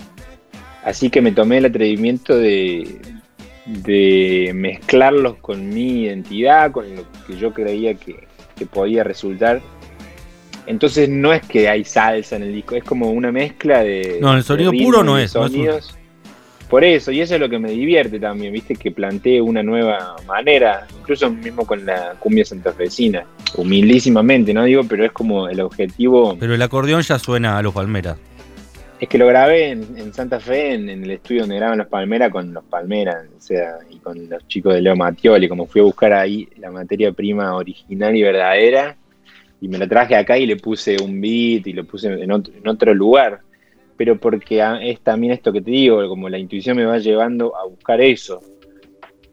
Así 0.83 1.09
que 1.09 1.21
me 1.21 1.31
tomé 1.31 1.57
el 1.57 1.65
atrevimiento 1.65 2.37
de, 2.37 2.99
de 3.65 4.51
mezclarlos 4.53 5.35
con 5.37 5.69
mi 5.69 6.03
identidad, 6.03 6.71
con 6.71 6.95
lo 6.95 7.03
que 7.27 7.37
yo 7.37 7.53
creía 7.53 7.95
que, 7.95 8.27
que 8.55 8.65
podía 8.65 9.03
resultar. 9.03 9.61
Entonces 10.67 11.07
no 11.09 11.31
es 11.33 11.41
que 11.45 11.69
hay 11.69 11.83
salsa 11.83 12.35
en 12.37 12.43
el 12.43 12.53
disco, 12.53 12.75
es 12.75 12.83
como 12.83 13.11
una 13.11 13.31
mezcla 13.31 13.83
de... 13.83 14.17
No, 14.21 14.33
el 14.35 14.43
sonido 14.43 14.71
puro 14.71 15.03
no 15.03 15.17
es, 15.17 15.33
no 15.35 15.45
es 15.45 15.51
un- 15.51 15.57
sonidos. 15.57 15.97
Por 16.69 16.83
eso, 16.83 17.11
y 17.11 17.21
eso 17.21 17.35
es 17.35 17.39
lo 17.39 17.47
que 17.47 17.59
me 17.59 17.69
divierte 17.69 18.19
también, 18.19 18.51
viste, 18.51 18.75
que 18.75 18.89
plantee 18.91 19.39
una 19.39 19.61
nueva 19.61 20.15
manera, 20.25 20.87
incluso 20.99 21.29
mismo 21.29 21.63
con 21.67 21.85
la 21.85 22.15
cumbia 22.19 22.43
santafesina, 22.43 23.23
humildísimamente, 23.55 24.51
¿no? 24.51 24.63
Digo, 24.63 24.81
pero 24.89 25.05
es 25.05 25.11
como 25.11 25.47
el 25.47 25.59
objetivo, 25.61 26.35
Pero 26.39 26.55
el 26.55 26.61
acordeón 26.63 27.03
ya 27.03 27.19
suena 27.19 27.57
a 27.59 27.61
los 27.61 27.71
Palmeras. 27.73 28.17
es 28.99 29.07
que 29.07 29.17
lo 29.19 29.27
grabé 29.27 29.69
en, 29.69 29.85
en 29.95 30.11
Santa 30.11 30.39
Fe, 30.39 30.73
en, 30.73 30.89
en 30.89 31.03
el 31.03 31.11
estudio 31.11 31.41
donde 31.41 31.57
graban 31.57 31.77
los 31.77 31.87
Palmeras, 31.87 32.31
con 32.31 32.51
los 32.51 32.63
Palmeras, 32.63 33.25
o 33.37 33.41
sea, 33.41 33.75
y 33.91 33.97
con 33.99 34.27
los 34.27 34.47
chicos 34.47 34.73
de 34.73 34.81
Leo 34.81 34.95
Mattioli, 34.95 35.47
como 35.47 35.67
fui 35.67 35.81
a 35.81 35.83
buscar 35.83 36.13
ahí 36.13 36.49
la 36.57 36.71
materia 36.71 37.11
prima 37.11 37.53
original 37.55 38.15
y 38.15 38.23
verdadera, 38.23 38.95
y 39.61 39.67
me 39.67 39.77
la 39.77 39.87
traje 39.87 40.15
acá 40.15 40.37
y 40.37 40.45
le 40.45 40.57
puse 40.57 40.97
un 41.01 41.19
beat 41.21 41.67
y 41.67 41.73
lo 41.73 41.85
puse 41.85 42.07
en 42.07 42.31
otro, 42.31 42.53
en 42.53 42.67
otro 42.67 42.93
lugar. 42.93 43.41
Pero 43.97 44.17
porque 44.19 44.63
es 44.81 44.99
también 45.01 45.33
esto 45.33 45.53
que 45.53 45.61
te 45.61 45.71
digo, 45.71 46.07
como 46.09 46.27
la 46.27 46.37
intuición 46.37 46.77
me 46.77 46.85
va 46.85 46.97
llevando 46.97 47.55
a 47.55 47.65
buscar 47.65 48.01
eso. 48.01 48.41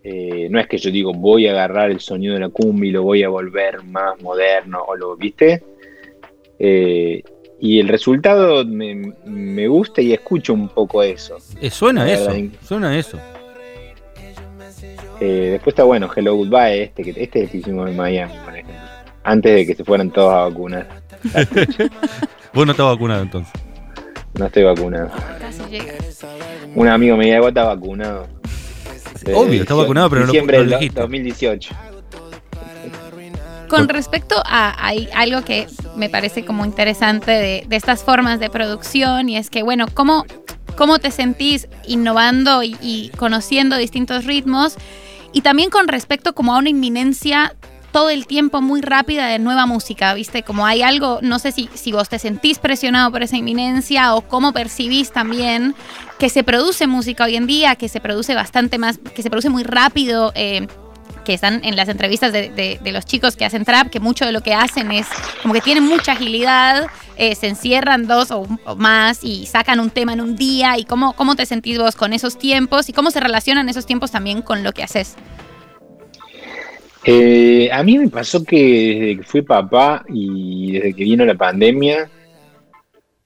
Eh, 0.05 0.49
no 0.50 0.59
es 0.59 0.67
que 0.67 0.79
yo 0.79 0.91
digo 0.91 1.12
voy 1.12 1.47
a 1.47 1.52
agarrar 1.52 1.91
el 1.93 2.00
sonido 2.00 2.35
de 2.35 2.41
la 2.41 2.49
cumbia 2.49 2.88
y 2.88 2.93
lo 2.93 3.05
voy 3.05 3.23
a 3.23 3.29
volver 3.29 3.85
más 3.85 4.21
moderno 4.21 4.83
o 4.87 4.97
lo, 4.97 5.17
¿viste? 5.17 5.62
Eh, 6.59 7.23
y 7.61 7.79
el 7.79 7.87
resultado 7.87 8.64
me, 8.64 9.69
gusta 9.69 10.02
y 10.02 10.12
escucho 10.12 10.55
un 10.55 10.69
poco 10.69 11.02
eso. 11.02 11.37
Eh, 11.61 11.71
suena 11.71 12.11
eso, 12.11 12.33
suena 12.64 12.99
eso. 12.99 13.19
después 15.21 15.69
está 15.69 15.85
bueno, 15.85 16.11
Hello 16.14 16.35
Goodbye, 16.35 16.83
este, 16.83 17.05
que 17.05 17.11
este 17.11 17.23
es 17.23 17.37
el 17.37 17.50
que 17.50 17.57
hicimos 17.59 17.88
en 17.88 17.97
Miami, 17.97 18.33
por 18.45 18.57
ejemplo 18.57 18.82
antes 19.25 19.55
de 19.55 19.67
que 19.67 19.75
se 19.75 19.85
fueran 19.85 20.11
todos 20.11 20.33
a 20.33 20.49
vacunar. 20.49 20.88
¿Vos 22.52 22.67
no 22.67 22.73
estás 22.73 22.87
vacunado 22.87 23.23
entonces? 23.23 23.52
No 24.35 24.47
estoy 24.47 24.62
vacunado. 24.64 25.11
Un 26.75 26.88
amigo 26.88 27.17
me 27.17 27.26
dijo, 27.26 27.49
está 27.49 27.64
vacunado. 27.64 28.26
Obvio, 29.35 29.62
está 29.62 29.75
vacunado, 29.75 30.11
pero 30.11 30.26
no 30.26 30.33
lo, 30.33 30.64
lo 30.64 30.79
2018. 30.95 31.75
Con 33.69 33.88
respecto 33.88 34.37
a, 34.45 34.91
algo 35.14 35.43
que 35.43 35.67
me 35.97 36.11
parece 36.11 36.45
como 36.45 36.64
interesante 36.64 37.31
de, 37.31 37.67
estas 37.71 38.02
formas 38.02 38.41
de 38.41 38.50
producción 38.50 39.29
y 39.29 39.37
es 39.37 39.49
que, 39.49 39.62
bueno, 39.62 39.87
¿cómo, 39.95 40.26
cómo 40.76 40.99
te 40.99 41.11
sentís 41.11 41.69
innovando 41.87 42.62
y, 42.62 42.76
y 42.83 43.11
conociendo 43.17 43.76
distintos 43.76 44.25
ritmos? 44.25 44.76
Y 45.33 45.41
también 45.41 45.71
con 45.71 45.88
respecto 45.88 46.35
como 46.35 46.55
a 46.55 46.59
una 46.59 46.69
inminencia 46.69 47.55
todo 47.93 48.11
el 48.11 48.27
tiempo 48.27 48.61
muy 48.61 48.81
rápida 48.81 49.27
de 49.27 49.39
nueva 49.39 49.67
música, 49.67 50.15
¿viste? 50.15 50.43
Como 50.43 50.67
hay 50.67 50.83
algo, 50.83 51.19
no 51.23 51.39
sé 51.39 51.53
si, 51.53 51.69
si 51.75 51.93
vos 51.93 52.09
te 52.09 52.19
sentís 52.19 52.59
presionado 52.59 53.13
por 53.13 53.23
esa 53.23 53.37
inminencia 53.37 54.15
o 54.15 54.23
cómo 54.23 54.53
percibís 54.53 55.13
también 55.13 55.75
que 56.19 56.29
se 56.29 56.43
produce 56.43 56.87
música 56.87 57.25
hoy 57.25 57.37
en 57.37 57.47
día, 57.47 57.77
que 57.77 57.89
se 57.89 58.01
produce 58.01 58.35
bastante 58.35 58.79
más, 58.79 58.99
que 59.15 59.23
se 59.23 59.31
produce 59.31 59.51
muy 59.51 59.63
rápido. 59.63 60.33
Eh, 60.35 60.67
que 61.25 61.35
están 61.35 61.61
en 61.65 61.77
las 61.77 61.89
entrevistas 61.89 62.33
de, 62.33 62.81
los 62.85 63.07
chicos 63.07 63.37
que 63.37 63.45
hacen 63.45 63.65
trap, 63.65 63.91
que 63.91 64.01
mucho 64.01 64.25
de 64.25 64.33
lo 64.33 64.41
que 64.41 64.55
hacen 64.55 64.91
es 64.91 65.07
como 65.41 65.55
que 65.55 65.61
tienen 65.61 65.85
mucha 65.85 66.13
agilidad, 66.13 66.87
eh, 67.17 67.35
se 67.35 67.49
encierran 67.49 68.07
dos 68.07 68.31
o, 68.31 68.47
más 68.77 69.23
y 69.23 69.47
sacan 69.47 69.81
un 69.81 69.91
tema 69.91 70.13
en 70.13 70.21
un 70.21 70.37
día. 70.37 70.79
¿Y 70.79 70.85
cómo, 70.85 71.13
cómo 71.13 71.37
te 71.37 71.47
sentís 71.47 71.79
vos 71.79 71.97
con 71.97 72.13
esos 72.13 72.39
tiempos 72.39 72.89
y 72.89 72.93
cómo 72.93 73.11
se 73.11 73.21
relacionan 73.21 73.69
esos 73.69 73.87
tiempos 73.87 74.11
también 74.11 74.43
con 74.43 74.65
lo 74.65 74.73
que 74.73 74.83
haces? 74.83 75.15
Eh, 77.04 77.68
a 77.73 77.82
mí 77.82 77.99
me 77.99 78.09
pasó 78.09 78.44
que 78.44 78.56
desde 78.56 79.16
que 79.18 79.23
fui 79.25 79.42
papá 79.42 80.04
y 80.09 80.73
desde 80.73 80.94
que 80.94 81.04
vino 81.04 81.25
la 81.25 81.35
pandemia, 81.35 82.09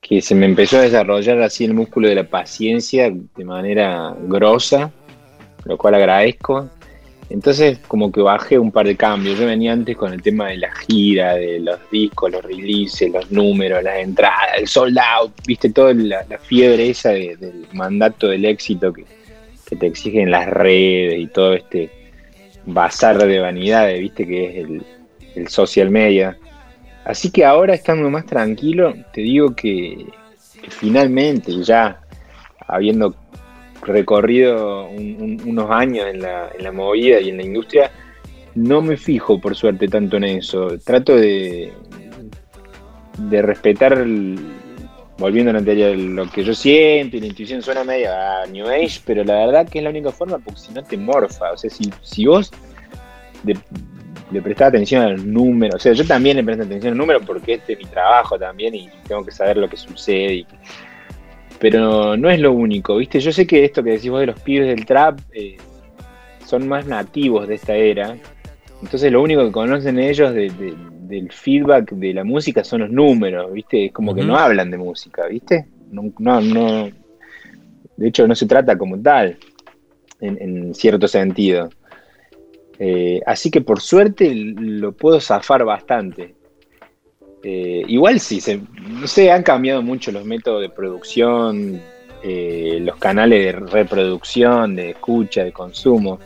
que 0.00 0.22
se 0.22 0.34
me 0.34 0.46
empezó 0.46 0.78
a 0.78 0.82
desarrollar 0.82 1.42
así 1.42 1.64
el 1.64 1.74
músculo 1.74 2.08
de 2.08 2.14
la 2.14 2.24
paciencia 2.24 3.10
de 3.10 3.44
manera 3.44 4.14
grosa, 4.18 4.90
lo 5.64 5.76
cual 5.76 5.96
agradezco. 5.96 6.70
Entonces 7.28 7.78
como 7.88 8.12
que 8.12 8.20
bajé 8.20 8.58
un 8.58 8.70
par 8.70 8.86
de 8.86 8.96
cambios. 8.96 9.38
Yo 9.38 9.46
venía 9.46 9.72
antes 9.72 9.96
con 9.96 10.12
el 10.12 10.22
tema 10.22 10.48
de 10.48 10.58
la 10.58 10.72
gira, 10.74 11.34
de 11.34 11.58
los 11.58 11.78
discos, 11.90 12.30
los 12.30 12.42
releases, 12.44 13.10
los 13.10 13.30
números, 13.30 13.82
las 13.82 13.98
entradas, 13.98 14.58
el 14.58 14.68
sold 14.68 14.98
out, 14.98 15.32
viste, 15.46 15.70
toda 15.70 15.92
la, 15.92 16.24
fiebre 16.38 16.88
esa 16.88 17.10
del 17.10 17.66
mandato 17.72 18.28
del 18.28 18.44
éxito 18.44 18.92
que, 18.92 19.04
que 19.68 19.76
te 19.76 19.86
exigen 19.86 20.30
las 20.30 20.46
redes 20.48 21.18
y 21.18 21.26
todo 21.26 21.54
este 21.54 21.90
bazar 22.66 23.18
de 23.18 23.38
vanidades, 23.38 24.00
viste 24.00 24.26
que 24.26 24.60
es 24.60 24.68
el, 25.36 25.48
social 25.48 25.90
media. 25.90 26.36
Así 27.04 27.30
que 27.30 27.44
ahora 27.44 27.74
estando 27.74 28.10
más 28.10 28.26
tranquilo, 28.26 28.94
te 29.12 29.20
digo 29.20 29.54
que, 29.54 30.06
finalmente 30.68 31.62
ya 31.62 32.00
habiendo 32.66 33.14
recorrido 33.82 34.88
unos 34.88 35.70
años 35.70 36.06
en 36.08 36.22
la, 36.22 36.50
en 36.58 36.64
la 36.64 36.72
movida 36.72 37.20
y 37.20 37.28
en 37.28 37.36
la 37.36 37.44
industria, 37.44 37.90
no 38.56 38.80
me 38.80 38.96
fijo 38.96 39.40
por 39.40 39.54
suerte 39.54 39.86
tanto 39.86 40.16
en 40.16 40.24
eso. 40.24 40.78
Trato 40.84 41.14
de, 41.14 41.72
de 43.18 43.42
respetar 43.42 44.04
volviendo 45.18 45.50
a 45.50 45.54
la 45.54 45.60
anterior, 45.60 45.96
lo 45.96 46.30
que 46.30 46.44
yo 46.44 46.54
siento 46.54 47.16
y 47.16 47.20
la 47.20 47.26
intuición 47.26 47.62
suena 47.62 47.84
medio 47.84 48.12
a 48.12 48.46
New 48.46 48.66
Age, 48.68 49.00
pero 49.04 49.24
la 49.24 49.46
verdad 49.46 49.68
que 49.68 49.78
es 49.78 49.84
la 49.84 49.90
única 49.90 50.10
forma 50.10 50.38
porque 50.38 50.60
si 50.60 50.72
no 50.72 50.82
te 50.82 50.96
morfa. 50.96 51.52
O 51.52 51.56
sea, 51.56 51.70
si, 51.70 51.90
si 52.02 52.26
vos 52.26 52.50
le 53.44 54.42
prestás 54.42 54.68
atención 54.68 55.02
al 55.02 55.32
número, 55.32 55.76
o 55.76 55.78
sea, 55.78 55.92
yo 55.92 56.04
también 56.04 56.36
le 56.36 56.44
presto 56.44 56.64
atención 56.64 56.92
al 56.92 56.98
número 56.98 57.20
porque 57.20 57.54
este 57.54 57.74
es 57.74 57.78
mi 57.78 57.86
trabajo 57.86 58.38
también 58.38 58.74
y 58.74 58.90
tengo 59.06 59.24
que 59.24 59.30
saber 59.30 59.56
lo 59.56 59.68
que 59.68 59.76
sucede. 59.76 60.46
pero 61.58 62.16
no 62.16 62.28
es 62.28 62.38
lo 62.38 62.52
único, 62.52 62.96
¿viste? 62.96 63.20
Yo 63.20 63.32
sé 63.32 63.46
que 63.46 63.64
esto 63.64 63.82
que 63.82 63.92
decís 63.92 64.10
vos 64.10 64.20
de 64.20 64.26
los 64.26 64.40
pibes 64.40 64.68
del 64.68 64.84
trap 64.84 65.18
eh, 65.32 65.56
son 66.44 66.68
más 66.68 66.86
nativos 66.86 67.48
de 67.48 67.54
esta 67.54 67.74
era. 67.74 68.16
Entonces 68.82 69.10
lo 69.10 69.22
único 69.22 69.42
que 69.46 69.52
conocen 69.52 69.98
ellos 69.98 70.34
de 70.34 70.50
del 71.06 71.30
feedback 71.30 71.92
de 71.92 72.14
la 72.14 72.24
música 72.24 72.64
son 72.64 72.80
los 72.80 72.90
números, 72.90 73.52
¿viste? 73.52 73.86
Es 73.86 73.92
como 73.92 74.14
que 74.14 74.24
no 74.24 74.36
hablan 74.36 74.70
de 74.70 74.78
música, 74.78 75.26
¿viste? 75.26 75.66
No, 75.90 76.12
no, 76.40 76.88
de 77.96 78.08
hecho 78.08 78.26
no 78.26 78.34
se 78.34 78.46
trata 78.46 78.76
como 78.76 79.00
tal, 79.00 79.36
en, 80.20 80.74
cierto 80.74 81.08
sentido. 81.08 81.70
Eh, 82.78 83.20
así 83.26 83.50
que 83.50 83.60
por 83.60 83.80
suerte 83.80 84.34
lo 84.34 84.92
puedo 84.92 85.20
zafar 85.20 85.64
bastante. 85.64 86.34
Eh, 87.42 87.84
igual 87.86 88.18
sí, 88.18 88.40
se, 88.40 88.60
no 88.88 89.06
sé, 89.06 89.30
han 89.30 89.42
cambiado 89.42 89.82
mucho 89.82 90.10
los 90.10 90.24
métodos 90.24 90.62
de 90.62 90.68
producción, 90.68 91.80
eh, 92.22 92.78
los 92.80 92.96
canales 92.96 93.44
de 93.44 93.52
reproducción, 93.52 94.74
de 94.74 94.90
escucha, 94.90 95.44
de 95.44 95.52
consumo 95.52 96.18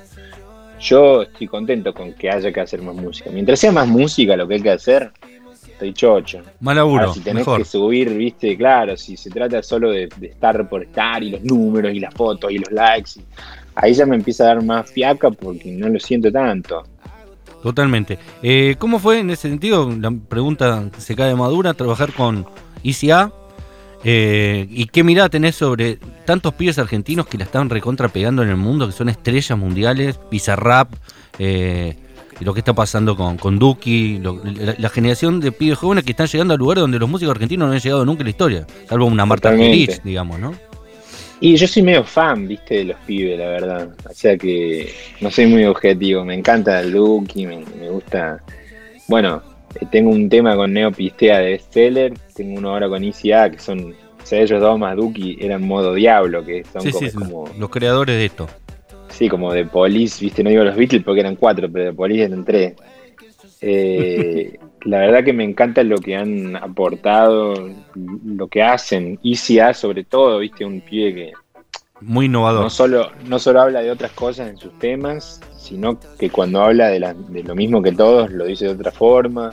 yo 0.80 1.22
estoy 1.22 1.46
contento 1.46 1.92
con 1.92 2.14
que 2.14 2.30
haya 2.30 2.52
que 2.52 2.60
hacer 2.60 2.82
más 2.82 2.94
música. 2.94 3.30
Mientras 3.30 3.60
sea 3.60 3.72
más 3.72 3.86
música 3.86 4.36
lo 4.36 4.48
que 4.48 4.54
hay 4.54 4.62
que 4.62 4.70
hacer, 4.70 5.12
estoy 5.66 5.92
chocho. 5.92 6.40
Mal 6.60 6.76
laburo, 6.76 7.12
si 7.12 7.20
tenés 7.20 7.46
que 7.46 7.64
subir, 7.64 8.10
viste, 8.10 8.56
claro, 8.56 8.96
si 8.96 9.16
se 9.16 9.30
trata 9.30 9.62
solo 9.62 9.90
de, 9.90 10.08
estar 10.22 10.68
por 10.68 10.82
estar 10.82 11.22
y 11.22 11.30
los 11.30 11.42
números 11.42 11.92
y 11.94 12.00
las 12.00 12.14
fotos 12.14 12.50
y 12.50 12.58
los 12.58 12.70
likes, 12.72 13.12
ahí 13.74 13.94
ya 13.94 14.06
me 14.06 14.16
empieza 14.16 14.44
a 14.44 14.46
dar 14.48 14.62
más 14.62 14.90
fiaca 14.90 15.30
porque 15.30 15.70
no 15.70 15.88
lo 15.88 16.00
siento 16.00 16.32
tanto. 16.32 16.84
Totalmente. 17.62 18.18
Eh, 18.42 18.76
¿Cómo 18.78 18.98
fue 18.98 19.20
en 19.20 19.30
ese 19.30 19.48
sentido? 19.48 19.90
La 19.98 20.10
pregunta 20.10 20.88
se 20.96 21.14
cae 21.14 21.34
madura, 21.34 21.74
trabajar 21.74 22.12
con 22.12 22.46
ICA 22.82 23.32
eh, 24.04 24.66
¿Y 24.70 24.86
qué 24.86 25.04
mirada 25.04 25.28
tenés 25.28 25.56
sobre 25.56 25.98
tantos 26.24 26.54
pibes 26.54 26.78
argentinos 26.78 27.26
que 27.26 27.38
la 27.38 27.44
están 27.44 27.68
recontra 27.68 28.08
pegando 28.08 28.42
en 28.42 28.48
el 28.48 28.56
mundo, 28.56 28.86
que 28.86 28.92
son 28.92 29.08
estrellas 29.08 29.58
mundiales, 29.58 30.18
Bizarrap, 30.30 30.92
eh, 31.38 31.96
lo 32.40 32.54
que 32.54 32.60
está 32.60 32.72
pasando 32.72 33.16
con, 33.16 33.36
con 33.36 33.58
Duki, 33.58 34.20
la, 34.78 34.88
generación 34.88 35.40
de 35.40 35.52
pibes 35.52 35.76
jóvenes 35.76 36.04
que 36.04 36.12
están 36.12 36.26
llegando 36.26 36.54
a 36.54 36.56
lugares 36.56 36.80
donde 36.80 36.98
los 36.98 37.08
músicos 37.08 37.32
argentinos 37.32 37.68
no 37.68 37.74
han 37.74 37.80
llegado 37.80 38.04
nunca 38.06 38.20
en 38.20 38.24
la 38.24 38.30
historia, 38.30 38.66
salvo 38.88 39.04
una 39.04 39.26
Marta 39.26 39.50
Feliz, 39.50 40.00
digamos, 40.02 40.38
¿no? 40.38 40.54
Y 41.42 41.56
yo 41.56 41.66
soy 41.66 41.82
medio 41.82 42.04
fan, 42.04 42.46
viste, 42.46 42.76
de 42.76 42.84
los 42.84 42.96
pibes, 43.06 43.38
la 43.38 43.46
verdad. 43.46 43.88
O 44.08 44.12
sea 44.12 44.36
que 44.36 44.92
no 45.22 45.30
soy 45.30 45.46
muy 45.46 45.64
objetivo. 45.64 46.22
Me 46.22 46.34
encanta 46.34 46.80
el 46.80 46.92
Duki, 46.92 47.46
me, 47.46 47.64
me 47.80 47.88
gusta. 47.88 48.42
Bueno, 49.08 49.42
tengo 49.90 50.10
un 50.10 50.28
tema 50.28 50.56
con 50.56 50.72
Neo 50.72 50.90
Pistea 50.90 51.38
de 51.38 51.58
Stellar, 51.58 52.12
tengo 52.34 52.58
uno 52.58 52.70
ahora 52.70 52.88
con 52.88 53.04
ICA, 53.04 53.50
que 53.50 53.58
son, 53.58 53.92
o 53.92 54.26
sea, 54.26 54.40
ellos 54.40 54.60
dos 54.60 54.78
más 54.78 54.96
Duki 54.96 55.38
eran 55.40 55.62
modo 55.62 55.94
diablo, 55.94 56.44
que 56.44 56.64
son 56.64 57.12
como, 57.12 57.48
los 57.58 57.70
creadores 57.70 58.16
de 58.16 58.24
esto. 58.26 58.48
Sí, 59.08 59.28
como 59.28 59.52
de 59.52 59.64
Police, 59.64 60.24
viste, 60.24 60.42
no 60.42 60.50
digo 60.50 60.64
los 60.64 60.76
Beatles 60.76 61.02
porque 61.04 61.20
eran 61.20 61.36
cuatro, 61.36 61.70
pero 61.70 61.86
de 61.86 61.92
Police 61.92 62.24
eran 62.24 62.44
tres. 62.44 62.74
Eh, 63.60 64.58
la 64.82 64.98
verdad 64.98 65.24
que 65.24 65.32
me 65.32 65.44
encanta 65.44 65.82
lo 65.82 65.98
que 65.98 66.16
han 66.16 66.56
aportado, 66.56 67.68
lo 67.94 68.48
que 68.48 68.62
hacen. 68.62 69.18
ICA 69.22 69.74
sobre 69.74 70.04
todo, 70.04 70.38
viste, 70.38 70.64
un 70.64 70.80
pie 70.80 71.14
que... 71.14 71.32
Muy 72.00 72.26
innovador. 72.26 72.62
No 72.62 72.70
solo, 72.70 73.10
no 73.26 73.38
solo 73.38 73.60
habla 73.62 73.82
de 73.82 73.90
otras 73.90 74.12
cosas 74.12 74.48
en 74.48 74.56
sus 74.56 74.78
temas, 74.78 75.40
sino 75.56 75.98
que 76.18 76.30
cuando 76.30 76.62
habla 76.62 76.88
de, 76.88 77.00
lo 77.00 77.54
mismo 77.54 77.82
que 77.82 77.92
todos 77.92 78.30
lo 78.30 78.46
dice 78.46 78.66
de 78.66 78.72
otra 78.72 78.90
forma, 78.90 79.52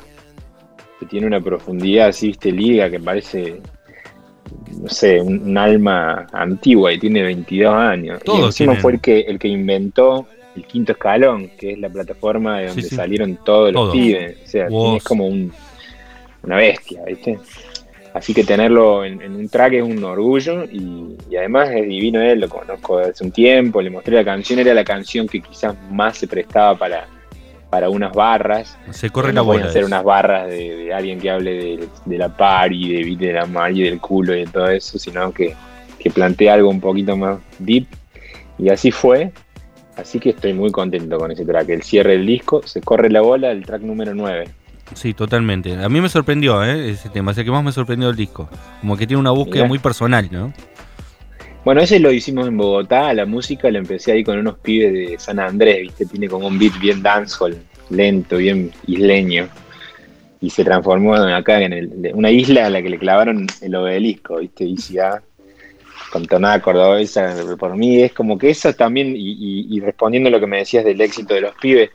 que 0.99 1.05
tiene 1.05 1.27
una 1.27 1.41
profundidad 1.41 2.07
así, 2.07 2.27
viste, 2.27 2.51
liga, 2.51 2.89
que 2.89 2.99
parece, 2.99 3.61
no 4.79 4.89
sé, 4.89 5.19
un, 5.21 5.57
alma 5.57 6.27
antigua 6.31 6.93
y 6.93 6.99
tiene 6.99 7.23
22 7.23 7.73
años. 7.73 8.21
y 8.25 8.41
encima 8.41 8.75
fue 8.75 8.93
el 8.93 9.01
que, 9.01 9.19
el 9.21 9.37
que 9.37 9.49
inventó 9.49 10.25
el 10.55 10.65
quinto 10.65 10.93
escalón, 10.93 11.49
que 11.57 11.73
es 11.73 11.79
la 11.79 11.89
plataforma 11.89 12.59
de 12.59 12.67
donde 12.67 12.83
salieron 12.83 13.37
todos 13.43 13.71
los 13.73 13.91
pibes. 13.91 14.37
O 14.43 14.47
sea, 14.47 14.67
es 14.95 15.03
como 15.03 15.27
una 15.27 16.55
bestia, 16.55 17.03
¿viste? 17.05 17.39
Así 18.17 18.33
que 18.33 18.43
tenerlo 18.43 19.05
en, 19.05 19.21
un 19.35 19.47
track 19.47 19.73
es 19.73 19.83
un 19.83 20.03
orgullo 20.03 20.63
y, 20.63 21.15
además 21.37 21.69
es 21.69 21.87
divino 21.87 22.19
él, 22.19 22.39
lo 22.39 22.49
conozco 22.49 22.97
hace 22.97 23.23
un 23.23 23.31
tiempo, 23.31 23.79
le 23.79 23.91
mostré 23.91 24.15
la 24.15 24.25
canción, 24.25 24.57
era 24.57 24.73
la 24.73 24.83
canción 24.83 25.27
que 25.27 25.39
quizás 25.39 25.75
más 25.91 26.17
se 26.17 26.27
prestaba 26.27 26.75
para, 26.75 27.05
para 27.69 27.89
unas 27.89 28.11
barras. 28.13 28.75
Se 28.89 29.11
corre 29.11 29.29
Eh, 29.29 29.33
la 29.33 29.41
bola. 29.41 29.65
hacer 29.65 29.85
unas 29.85 30.03
barras 30.03 30.47
de, 30.49 30.75
de 30.77 30.93
alguien 30.93 31.19
que 31.19 31.29
hable 31.29 31.53
de, 31.53 31.87
de 32.05 32.17
la 32.17 32.35
par 32.35 32.73
y 32.73 33.15
de, 33.15 33.15
de 33.27 33.33
la 33.33 33.45
mar 33.45 33.71
y 33.71 33.83
del 33.83 33.99
culo 33.99 34.35
y 34.35 34.45
de 34.45 34.47
todo 34.47 34.67
eso, 34.67 34.97
sino 34.97 35.31
que, 35.31 35.53
que 35.99 36.09
plantee 36.09 36.49
algo 36.49 36.69
un 36.69 36.81
poquito 36.81 37.15
más 37.15 37.37
deep. 37.59 37.85
Y 38.57 38.69
así 38.69 38.89
fue. 38.89 39.31
Así 39.95 40.19
que 40.19 40.29
estoy 40.31 40.53
muy 40.53 40.71
contento 40.71 41.19
con 41.19 41.31
ese 41.31 41.45
track. 41.45 41.69
El 41.69 41.83
cierre 41.83 42.13
del 42.13 42.25
disco, 42.25 42.61
se 42.65 42.81
corre 42.81 43.11
la 43.11 43.21
bola, 43.21 43.51
el 43.51 43.63
track 43.63 43.83
número 43.83 44.15
9. 44.15 44.47
Sí, 44.93 45.13
totalmente. 45.13 45.73
A 45.75 45.89
mí 45.89 46.01
me 46.01 46.09
sorprendió 46.09 46.63
¿eh? 46.63 46.89
ese 46.91 47.09
tema, 47.09 47.31
es 47.31 47.37
el 47.37 47.45
que 47.45 47.51
más 47.51 47.63
me 47.63 47.71
sorprendió 47.71 48.07
del 48.07 48.17
disco. 48.17 48.49
Como 48.79 48.95
que 48.97 49.05
tiene 49.05 49.19
una 49.19 49.31
búsqueda 49.31 49.63
Mirá. 49.63 49.67
muy 49.67 49.79
personal, 49.79 50.27
¿no? 50.31 50.53
Bueno, 51.65 51.81
ese 51.81 51.99
lo 51.99 52.11
hicimos 52.11 52.47
en 52.47 52.55
Bogotá, 52.57 53.13
la 53.13 53.25
música 53.25 53.69
lo 53.69 53.77
empecé 53.79 54.13
ahí 54.13 54.23
con 54.23 54.37
unos 54.37 54.57
pibes 54.59 54.93
de 54.93 55.19
San 55.19 55.39
Andrés, 55.39 55.81
¿viste? 55.81 56.05
Tiene 56.05 56.29
como 56.29 56.47
un 56.47 56.57
beat 56.57 56.79
bien 56.79 57.03
dancehall, 57.03 57.57
lento, 57.89 58.37
bien 58.37 58.71
isleño. 58.87 59.49
Y 60.39 60.49
se 60.49 60.63
transformó 60.63 61.15
acá 61.15 61.61
en 61.61 61.73
el- 61.73 62.11
una 62.13 62.31
isla 62.31 62.67
a 62.67 62.69
la 62.69 62.81
que 62.81 62.89
le 62.89 62.97
clavaron 62.97 63.47
el 63.61 63.75
obelisco, 63.75 64.37
¿viste? 64.37 64.63
Y 64.63 64.77
ciudad 64.77 65.21
con 66.11 66.25
tonada 66.25 66.61
cordobesa. 66.61 67.35
Por 67.59 67.75
mí 67.75 68.01
es 68.01 68.13
como 68.13 68.37
que 68.37 68.51
eso 68.51 68.71
también, 68.73 69.13
y, 69.17 69.31
y- 69.31 69.67
y 69.69 69.79
respondiendo 69.81 70.29
a 70.29 70.31
lo 70.31 70.39
que 70.39 70.47
me 70.47 70.59
decías 70.59 70.85
del 70.85 71.01
éxito 71.01 71.33
de 71.33 71.41
los 71.41 71.55
pibes, 71.55 71.89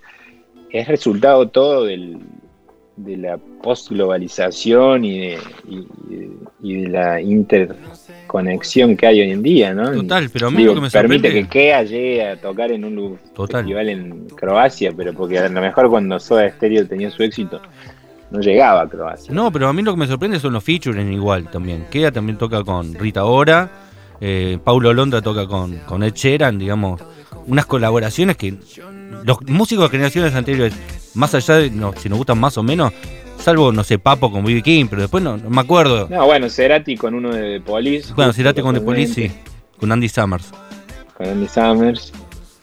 es 0.70 0.86
resultado 0.86 1.48
todo 1.48 1.84
del, 1.84 2.18
de 2.96 3.16
la 3.16 3.38
postglobalización 3.62 5.04
y 5.04 5.18
de, 5.20 5.38
y, 5.68 5.86
y 6.62 6.82
de 6.82 6.88
la 6.88 7.20
interconexión 7.20 8.96
que 8.96 9.06
hay 9.06 9.20
hoy 9.22 9.30
en 9.30 9.42
día, 9.42 9.72
¿no? 9.74 9.90
Total, 9.92 10.28
pero 10.30 10.48
a 10.48 10.50
mí 10.50 10.58
Digo, 10.58 10.74
lo 10.74 10.80
que 10.80 10.84
me 10.86 10.90
permite 10.90 11.28
sorprende... 11.28 11.48
que 11.48 11.48
Kea 11.48 11.82
llegue 11.84 12.28
a 12.28 12.36
tocar 12.40 12.70
en 12.70 12.84
un 12.84 13.18
Total. 13.34 13.60
festival 13.62 13.88
en 13.88 14.26
Croacia, 14.28 14.92
pero 14.96 15.12
porque 15.14 15.38
a 15.38 15.48
lo 15.48 15.60
mejor 15.60 15.88
cuando 15.88 16.18
Soda 16.20 16.48
Stereo 16.50 16.86
tenía 16.86 17.10
su 17.10 17.22
éxito, 17.22 17.60
no 18.30 18.40
llegaba 18.40 18.82
a 18.82 18.88
Croacia. 18.88 19.32
No, 19.32 19.50
pero 19.50 19.68
a 19.68 19.72
mí 19.72 19.82
lo 19.82 19.92
que 19.94 20.00
me 20.00 20.06
sorprende 20.06 20.38
son 20.38 20.52
los 20.52 20.62
features 20.64 20.98
igual 21.10 21.50
también. 21.50 21.86
Kea 21.90 22.12
también 22.12 22.38
toca 22.38 22.62
con 22.62 22.94
Rita 22.94 23.24
Ora, 23.24 23.70
eh, 24.20 24.58
Paulo 24.62 24.92
Londra 24.92 25.20
toca 25.20 25.46
con, 25.46 25.78
con 25.78 26.02
Ed 26.02 26.12
Sheeran, 26.14 26.58
digamos, 26.58 27.00
unas 27.46 27.66
colaboraciones 27.66 28.36
que 28.36 28.54
los 29.24 29.42
músicos 29.48 29.86
de 29.86 29.90
generaciones 29.90 30.34
anteriores, 30.34 30.74
más 31.14 31.34
allá 31.34 31.56
de 31.56 31.70
no, 31.70 31.92
si 31.96 32.08
nos 32.08 32.18
gustan 32.18 32.38
más 32.38 32.56
o 32.58 32.62
menos, 32.62 32.92
salvo, 33.38 33.72
no 33.72 33.84
sé, 33.84 33.98
Papo 33.98 34.30
con 34.30 34.44
B.B. 34.44 34.62
King, 34.62 34.86
pero 34.88 35.02
después 35.02 35.22
no, 35.22 35.36
no 35.36 35.50
me 35.50 35.60
acuerdo. 35.60 36.08
No, 36.10 36.24
bueno, 36.26 36.48
Cerati 36.48 36.96
con 36.96 37.14
uno 37.14 37.34
de 37.34 37.58
The 37.58 37.60
Police. 37.60 38.12
Bueno, 38.14 38.32
Cerati 38.32 38.60
con 38.62 38.74
The 38.74 38.80
Police, 38.80 39.14
sí, 39.14 39.30
con 39.78 39.90
Andy 39.92 40.08
Summers. 40.08 40.50
Con 41.16 41.26
Andy 41.28 41.48
Summers. 41.48 42.12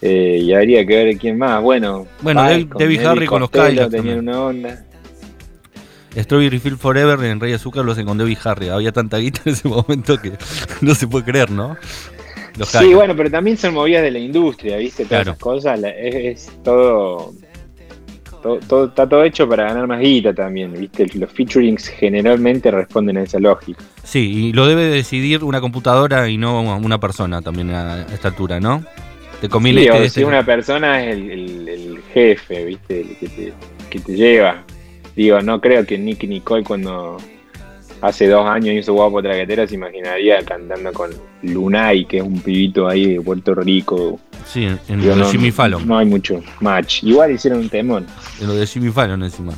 Eh, 0.02 0.40
y 0.44 0.54
habría 0.54 0.86
que 0.86 0.96
ver 1.04 1.18
quién 1.18 1.38
más. 1.38 1.62
Bueno, 1.62 2.08
Bueno, 2.22 2.42
David- 2.42 2.68
David 2.80 3.06
Harry 3.06 3.26
con 3.28 3.42
los 3.42 3.50
Cadillacs 3.50 3.92
tenían 3.92 4.20
una 4.20 4.42
onda. 4.42 4.86
Strawberry 6.18 6.58
Field 6.60 6.78
Forever 6.80 7.24
en 7.26 7.40
Rey 7.40 7.54
Azúcar 7.54 7.86
lo 7.86 7.92
hacen 7.92 8.06
con 8.06 8.18
Debbie 8.18 8.38
Harry. 8.44 8.70
Había 8.70 8.92
tanta 8.92 9.18
guita 9.18 9.42
en 9.46 9.54
ese 9.54 9.68
momento 9.68 10.18
que 10.20 10.34
no 10.82 10.96
se 10.96 11.08
puede 11.08 11.26
creer, 11.26 11.52
¿no? 11.52 11.78
Los 12.58 12.70
Sí, 12.70 12.94
bueno, 12.94 13.16
pero 13.16 13.30
también 13.30 13.58
son 13.58 13.74
movidas 13.74 14.02
de 14.04 14.12
la 14.12 14.20
industria, 14.20 14.78
¿viste? 14.78 15.06
Todas 15.06 15.24
Claro. 15.24 15.32
esas 15.32 15.40
cosas, 15.42 15.80
es 15.98 16.52
todo, 16.64 17.34
todo, 18.42 18.60
todo- 18.68 18.86
Está 18.86 19.08
todo 19.08 19.24
hecho 19.24 19.48
para 19.48 19.66
ganar 19.66 19.88
más 19.88 20.00
guita 20.00 20.34
también, 20.34 20.74
¿viste? 20.74 21.06
Los 21.16 21.32
featurings 21.32 21.88
generalmente 21.88 22.72
responden 22.72 23.18
a 23.18 23.24
esa 23.24 23.40
lógica. 23.40 23.82
Sí, 24.04 24.48
y 24.50 24.54
lo 24.54 24.66
debe 24.68 24.84
decidir 24.86 25.44
una 25.44 25.62
computadora 25.62 26.28
y 26.30 26.38
no 26.38 26.62
una 26.62 27.00
persona 27.00 27.42
también 27.42 27.70
a 27.72 28.02
esta 28.14 28.30
altura, 28.30 28.60
¿no? 28.60 28.84
Te 29.42 29.48
conviene 29.48 29.82
Sí, 29.82 29.88
este- 29.88 30.06
este- 30.06 30.26
una 30.26 30.46
persona 30.46 31.04
es 31.04 31.16
el, 31.16 31.30
el- 31.32 31.70
el 31.70 32.00
jefe, 32.14 32.66
¿viste? 32.66 33.02
El 33.02 33.16
que 33.18 33.28
te, 33.30 33.54
que 33.90 34.00
te 34.00 34.14
lleva. 34.16 34.64
Digo, 35.16 35.42
no 35.42 35.60
creo 35.62 35.86
que 35.86 35.98
Nick 35.98 36.24
Nicole 36.24 36.64
cuando 36.64 37.18
hace 38.02 38.28
dos 38.28 38.46
años 38.48 38.76
hizo 38.76 38.94
Guapo 38.94 39.22
Traquetera 39.22 39.68
se 39.68 39.76
imaginaría 39.76 40.42
cantando 40.44 40.92
con 40.94 41.12
Lunay, 41.44 42.06
que 42.06 42.18
es 42.18 42.24
un 42.24 42.40
pibito 42.42 42.88
ahí 42.88 43.16
de 43.16 43.22
Puerto 43.22 43.54
Rico. 43.56 44.20
Sí, 44.46 44.66
en, 44.66 44.80
Digo, 44.88 45.16
lo 45.16 45.16
de 45.16 45.22
no, 45.24 45.32
Jimmy 45.32 45.52
Fallon. 45.52 45.88
No 45.88 45.98
hay 45.98 46.06
mucho 46.06 46.42
match. 46.62 47.04
Igual 47.04 47.32
hicieron 47.32 47.60
un 47.60 47.70
temón 47.70 48.06
En 48.42 48.48
lo 48.48 48.54
de 48.56 48.66
Jimmy 48.66 48.90
Fallon 48.92 49.22
encima. 49.24 49.54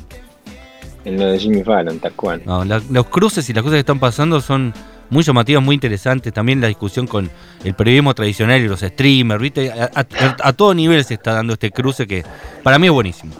en 1.05 1.17
lo 1.17 1.25
de 1.27 1.39
Jimmy 1.39 1.63
Fallon, 1.63 1.99
tal 1.99 2.13
cual. 2.13 2.41
No, 2.45 2.63
la- 2.65 2.81
los 2.89 3.07
cruces 3.07 3.49
y 3.49 3.53
las 3.53 3.63
cosas 3.63 3.75
que 3.75 3.79
están 3.81 3.99
pasando 3.99 4.39
son 4.41 4.73
muy 5.09 5.23
llamativas, 5.23 5.63
muy 5.63 5.75
interesantes. 5.75 6.31
También 6.33 6.61
la 6.61 6.67
discusión 6.67 7.05
con 7.07 7.29
el 7.63 7.73
periodismo 7.73 8.13
tradicional 8.13 8.61
y 8.61 8.67
los 8.67 8.79
streamers, 8.81 9.41
¿viste? 9.41 9.71
A, 9.71 9.89
a- 9.93 10.37
a 10.43 10.53
todo 10.53 10.73
nivel 10.73 11.03
se 11.03 11.15
está 11.15 11.33
dando 11.33 11.53
este 11.53 11.71
cruce 11.71 12.05
que 12.07 12.23
para 12.63 12.77
mí 12.79 12.87
es 12.87 12.93
buenísimo. 12.93 13.33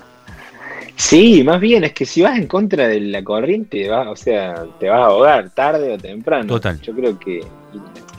Sí, 1.02 1.44
más 1.44 1.60
bien 1.60 1.84
es 1.84 1.94
que 1.94 2.06
si 2.06 2.22
vas 2.22 2.38
en 2.38 2.46
contra 2.46 2.88
de 2.88 3.02
la 3.02 3.24
corriente, 3.24 3.90
vas, 3.90 4.08
o 4.08 4.16
sea, 4.16 4.66
te 4.80 4.88
vas 4.88 5.00
a 5.00 5.06
ahogar 5.06 5.50
tarde 5.50 5.94
o 5.94 5.98
temprano. 5.98 6.46
Total. 6.46 6.80
Yo 6.80 6.94
creo 6.94 7.18
que 7.18 7.44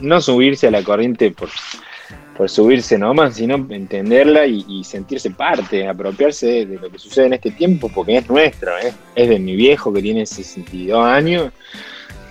no 0.01 0.19
subirse 0.19 0.67
a 0.67 0.71
la 0.71 0.83
corriente 0.83 1.31
por, 1.31 1.47
por 2.35 2.49
subirse 2.49 2.97
nomás, 2.97 3.35
sino 3.35 3.55
entenderla 3.55 4.45
y, 4.45 4.65
y 4.67 4.83
sentirse 4.83 5.31
parte, 5.31 5.87
apropiarse 5.87 6.45
de, 6.45 6.65
de 6.65 6.75
lo 6.75 6.91
que 6.91 6.99
sucede 6.99 7.27
en 7.27 7.33
este 7.33 7.51
tiempo, 7.51 7.87
porque 7.87 8.17
es 8.17 8.29
nuestro, 8.29 8.77
¿eh? 8.77 8.93
es 9.15 9.29
de 9.29 9.39
mi 9.39 9.55
viejo 9.55 9.93
que 9.93 10.01
tiene 10.01 10.25
62 10.25 11.05
años, 11.05 11.53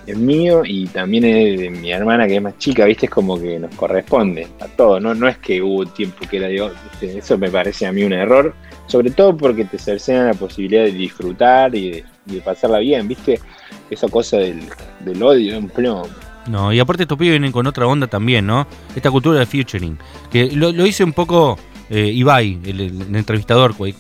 es 0.06 0.16
mío 0.18 0.62
y 0.66 0.86
también 0.88 1.24
es 1.24 1.60
de 1.60 1.70
mi 1.70 1.92
hermana 1.92 2.26
que 2.26 2.36
es 2.36 2.42
más 2.42 2.58
chica, 2.58 2.84
¿viste? 2.84 3.06
Es 3.06 3.10
como 3.10 3.40
que 3.40 3.58
nos 3.58 3.74
corresponde 3.74 4.48
a 4.60 4.68
todos, 4.68 5.00
no, 5.00 5.14
no 5.14 5.28
es 5.28 5.38
que 5.38 5.62
hubo 5.62 5.86
tiempo 5.86 6.26
que 6.30 6.60
otro, 6.60 6.76
¿viste? 7.00 7.18
eso 7.18 7.38
me 7.38 7.50
parece 7.50 7.86
a 7.86 7.92
mí 7.92 8.04
un 8.04 8.12
error, 8.12 8.54
sobre 8.92 9.10
todo 9.10 9.34
porque 9.34 9.64
te 9.64 9.78
cercenan 9.78 10.26
la 10.26 10.34
posibilidad 10.34 10.84
de 10.84 10.92
disfrutar 10.92 11.74
y 11.74 11.90
de, 11.90 12.04
y 12.26 12.34
de 12.34 12.40
pasarla 12.42 12.78
bien, 12.78 13.08
¿viste? 13.08 13.40
Esa 13.88 14.06
cosa 14.06 14.36
del, 14.36 15.22
odio, 15.22 15.58
un 15.58 15.70
plomo. 15.70 16.06
No, 16.46 16.70
y 16.74 16.78
aparte 16.78 17.04
estos 17.04 17.16
pibes 17.16 17.32
vienen 17.32 17.52
con 17.52 17.66
otra 17.66 17.86
onda 17.86 18.06
también, 18.06 18.46
¿no? 18.46 18.66
Esta 18.94 19.10
cultura 19.10 19.38
del 19.38 19.46
featuring. 19.46 19.96
Que 20.30 20.50
lo, 20.52 20.68
hice 20.84 21.04
un 21.04 21.14
poco 21.14 21.58
eh, 21.88 22.08
Ibai, 22.08 22.58
el 22.66 23.16
entrevistador, 23.16 23.74
que, 23.74 23.94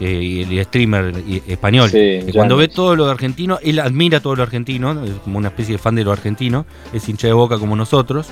que- 0.00 0.42
el 0.42 0.64
streamer 0.64 1.14
español. 1.46 1.88
Sí, 1.90 1.96
que 1.98 2.24
ya 2.26 2.32
cuando 2.32 2.56
ve 2.56 2.66
todo 2.66 2.96
lo 2.96 3.04
de 3.06 3.12
argentino, 3.12 3.58
él 3.62 3.78
admira 3.78 4.18
todo 4.18 4.34
lo 4.34 4.42
argentino, 4.42 5.04
es 5.04 5.12
como 5.22 5.38
una 5.38 5.48
especie 5.48 5.74
de 5.74 5.78
fan 5.78 5.94
de 5.94 6.02
lo 6.02 6.10
argentino, 6.10 6.66
es 6.92 7.08
hincha 7.08 7.28
de 7.28 7.32
boca 7.34 7.58
como 7.58 7.76
nosotros. 7.76 8.26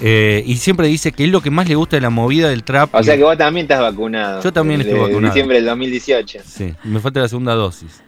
eh, 0.00 0.42
y 0.46 0.56
siempre 0.56 0.86
dice 0.86 1.12
que 1.12 1.24
es 1.24 1.30
lo 1.30 1.40
que 1.42 1.50
más 1.50 1.68
le 1.68 1.74
gusta 1.74 1.96
de 1.96 2.00
la 2.00 2.08
movida 2.10 2.48
del 2.48 2.62
trap. 2.64 2.94
O 2.94 3.02
sea 3.02 3.14
que 3.16 3.22
vos 3.22 3.36
también 3.36 3.64
estás 3.64 3.80
vacunado. 3.80 4.42
Yo 4.42 4.52
también 4.52 4.80
estoy 4.80 4.98
vacunado. 4.98 5.26
diciembre 5.34 5.56
del 5.56 5.66
2018. 5.66 6.38
Sí, 6.46 6.72
me 6.84 6.98
falta 7.00 7.20
la 7.20 7.28
segunda 7.28 7.54
dosis. 7.54 8.02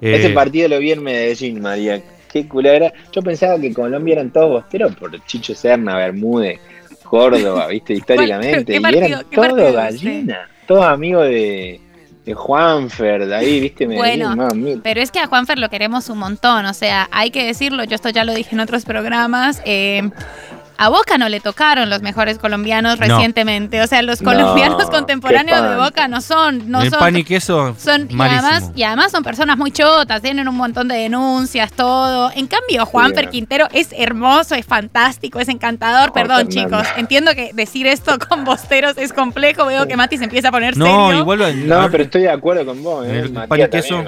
Eh, 0.00 0.16
Ese 0.18 0.30
partido 0.30 0.68
lo 0.68 0.78
vi 0.78 0.92
en 0.92 1.02
Medellín, 1.02 1.60
María. 1.60 2.00
Qué 2.32 2.46
culera. 2.46 2.92
Yo 3.12 3.22
pensaba 3.22 3.58
que 3.60 3.72
Colombia 3.74 4.12
eran 4.14 4.30
todos 4.30 4.50
bosteros 4.50 4.94
por 4.94 5.10
Chicho 5.26 5.52
Serna, 5.54 5.96
Bermúdez, 5.96 6.60
Córdoba, 7.02 7.66
viste, 7.66 7.94
históricamente. 7.94 8.64
¿Qué 8.72 8.76
y 8.76 8.80
partido- 8.80 9.04
eran 9.06 9.24
todos 9.56 9.72
gallinas. 9.74 10.38
Todos 10.66 10.84
amigos 10.84 11.24
de, 11.24 11.80
de 12.24 12.34
Juanfer, 12.34 13.26
de 13.26 13.34
ahí, 13.34 13.60
viste, 13.60 13.86
Medellín, 13.86 14.36
Bueno. 14.36 14.80
Pero 14.82 15.00
es 15.00 15.10
que 15.10 15.18
a 15.20 15.26
Juanfer 15.26 15.58
lo 15.58 15.68
queremos 15.70 16.08
un 16.10 16.18
montón, 16.18 16.66
o 16.66 16.74
sea, 16.74 17.08
hay 17.10 17.30
que 17.30 17.44
decirlo, 17.46 17.84
yo 17.84 17.94
esto 17.94 18.10
ya 18.10 18.24
lo 18.24 18.34
dije 18.34 18.54
en 18.54 18.60
otros 18.60 18.84
programas. 18.84 19.62
eh, 19.64 20.10
a 20.82 20.88
Boca 20.88 21.18
no 21.18 21.28
le 21.28 21.40
tocaron 21.40 21.90
los 21.90 22.00
mejores 22.00 22.38
colombianos 22.38 22.98
No. 22.98 23.06
recientemente, 23.06 23.82
o 23.82 23.86
sea, 23.86 24.00
los 24.00 24.22
No, 24.22 24.30
colombianos 24.32 24.88
contemporáneos 24.88 25.62
de. 25.62 25.76
Boca 25.76 26.08
no 26.08 26.20
son, 26.22 26.70
no 26.70 26.80
el 26.80 26.88
son, 26.90 26.98
pan 26.98 27.16
y 27.16 27.22
queso, 27.24 27.76
son 27.78 28.08
y 28.10 28.14
además, 28.20 28.70
y 28.74 28.82
además 28.82 29.12
son 29.12 29.22
personas 29.22 29.58
muy 29.58 29.70
chotas, 29.72 30.22
tienen 30.22 30.48
un 30.48 30.56
montón 30.56 30.88
de 30.88 30.96
denuncias, 30.96 31.70
todo. 31.72 32.30
En 32.34 32.46
cambio, 32.46 32.86
Juanfer 32.86 33.26
Sí. 33.26 33.30
Quintero 33.30 33.68
es 33.72 33.88
hermoso, 33.96 34.54
es 34.54 34.64
fantástico, 34.64 35.38
es 35.38 35.48
encantador. 35.48 36.12
Perdón, 36.12 36.46
Fernanda. 36.50 36.82
chicos, 36.84 36.98
entiendo 36.98 37.34
que 37.34 37.50
decir 37.52 37.86
esto 37.86 38.18
con 38.28 38.44
bosteros 38.44 38.96
es 38.96 39.12
complejo. 39.12 39.66
Veo 39.66 39.86
que 39.86 39.96
Mati 39.96 40.16
se 40.16 40.24
empieza 40.24 40.48
a 40.48 40.50
poner 40.50 40.76
No, 40.78 40.86
serio. 41.08 41.20
igual. 41.20 41.68
No, 41.68 41.88
pero 41.90 42.04
estoy 42.04 42.22
de 42.22 42.30
acuerdo 42.30 42.64
con 42.64 42.82
vos, 42.82 43.04
En 43.06 43.14
¿eh? 43.14 43.18
el 43.18 43.32
Matías 43.32 43.48
pan 43.48 43.60
y 43.60 43.68
queso. 43.68 44.04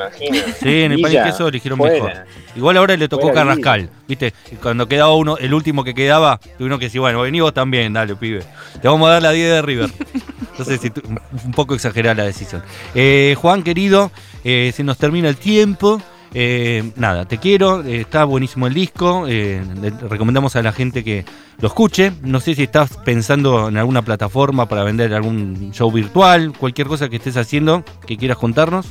Sí, 0.62 0.82
en 0.84 0.92
el 0.92 1.00
pan 1.02 1.12
y 1.12 1.16
queso 1.22 1.48
eligieron 1.48 1.78
mejor. 1.78 2.12
Igual 2.56 2.76
ahora 2.78 2.96
le 2.96 3.08
tocó 3.08 3.30
Carrascal, 3.32 3.88
¿viste? 4.12 4.32
Y 4.50 4.56
Cuando 4.56 4.86
quedaba 4.86 5.14
uno, 5.14 5.36
el 5.38 5.54
último 5.54 5.84
que 5.84 5.94
quedaba, 5.94 6.38
tuvieron 6.58 6.78
que 6.78 6.86
decir, 6.86 7.00
bueno, 7.00 7.20
vení 7.22 7.40
vos 7.40 7.54
también, 7.54 7.92
dale, 7.92 8.14
pibe. 8.16 8.42
Te 8.80 8.88
vamos 8.88 9.08
a 9.08 9.12
dar 9.12 9.22
la 9.22 9.30
10 9.32 9.50
de 9.50 9.62
River. 9.62 9.90
Entonces, 10.52 10.80
sí, 10.80 10.90
tu- 10.90 11.02
un 11.08 11.52
poco 11.52 11.74
exagerada 11.74 12.14
la 12.14 12.24
decisión. 12.24 12.62
Eh, 12.94 13.34
Juan, 13.38 13.62
querido, 13.62 14.10
eh, 14.44 14.70
se 14.74 14.84
nos 14.84 14.98
termina 14.98 15.28
el 15.28 15.36
tiempo. 15.36 16.00
Eh, 16.34 16.92
nada, 16.96 17.26
te 17.26 17.36
quiero, 17.38 17.82
eh, 17.84 18.00
está 18.00 18.24
buenísimo 18.24 18.66
el 18.66 18.72
disco, 18.72 19.26
eh, 19.28 19.60
le 19.82 19.90
recomendamos 20.08 20.56
a 20.56 20.62
la 20.62 20.72
gente 20.72 21.04
que 21.04 21.24
lo 21.60 21.68
escuche. 21.68 22.12
No 22.22 22.40
sé 22.40 22.54
si 22.54 22.62
estás 22.62 22.96
pensando 23.04 23.68
en 23.68 23.76
alguna 23.76 24.00
plataforma 24.02 24.66
para 24.66 24.82
vender 24.82 25.12
algún 25.12 25.72
show 25.72 25.90
virtual, 25.92 26.52
cualquier 26.58 26.86
cosa 26.86 27.08
que 27.10 27.16
estés 27.16 27.36
haciendo 27.36 27.84
que 28.06 28.16
quieras 28.16 28.38
contarnos. 28.38 28.86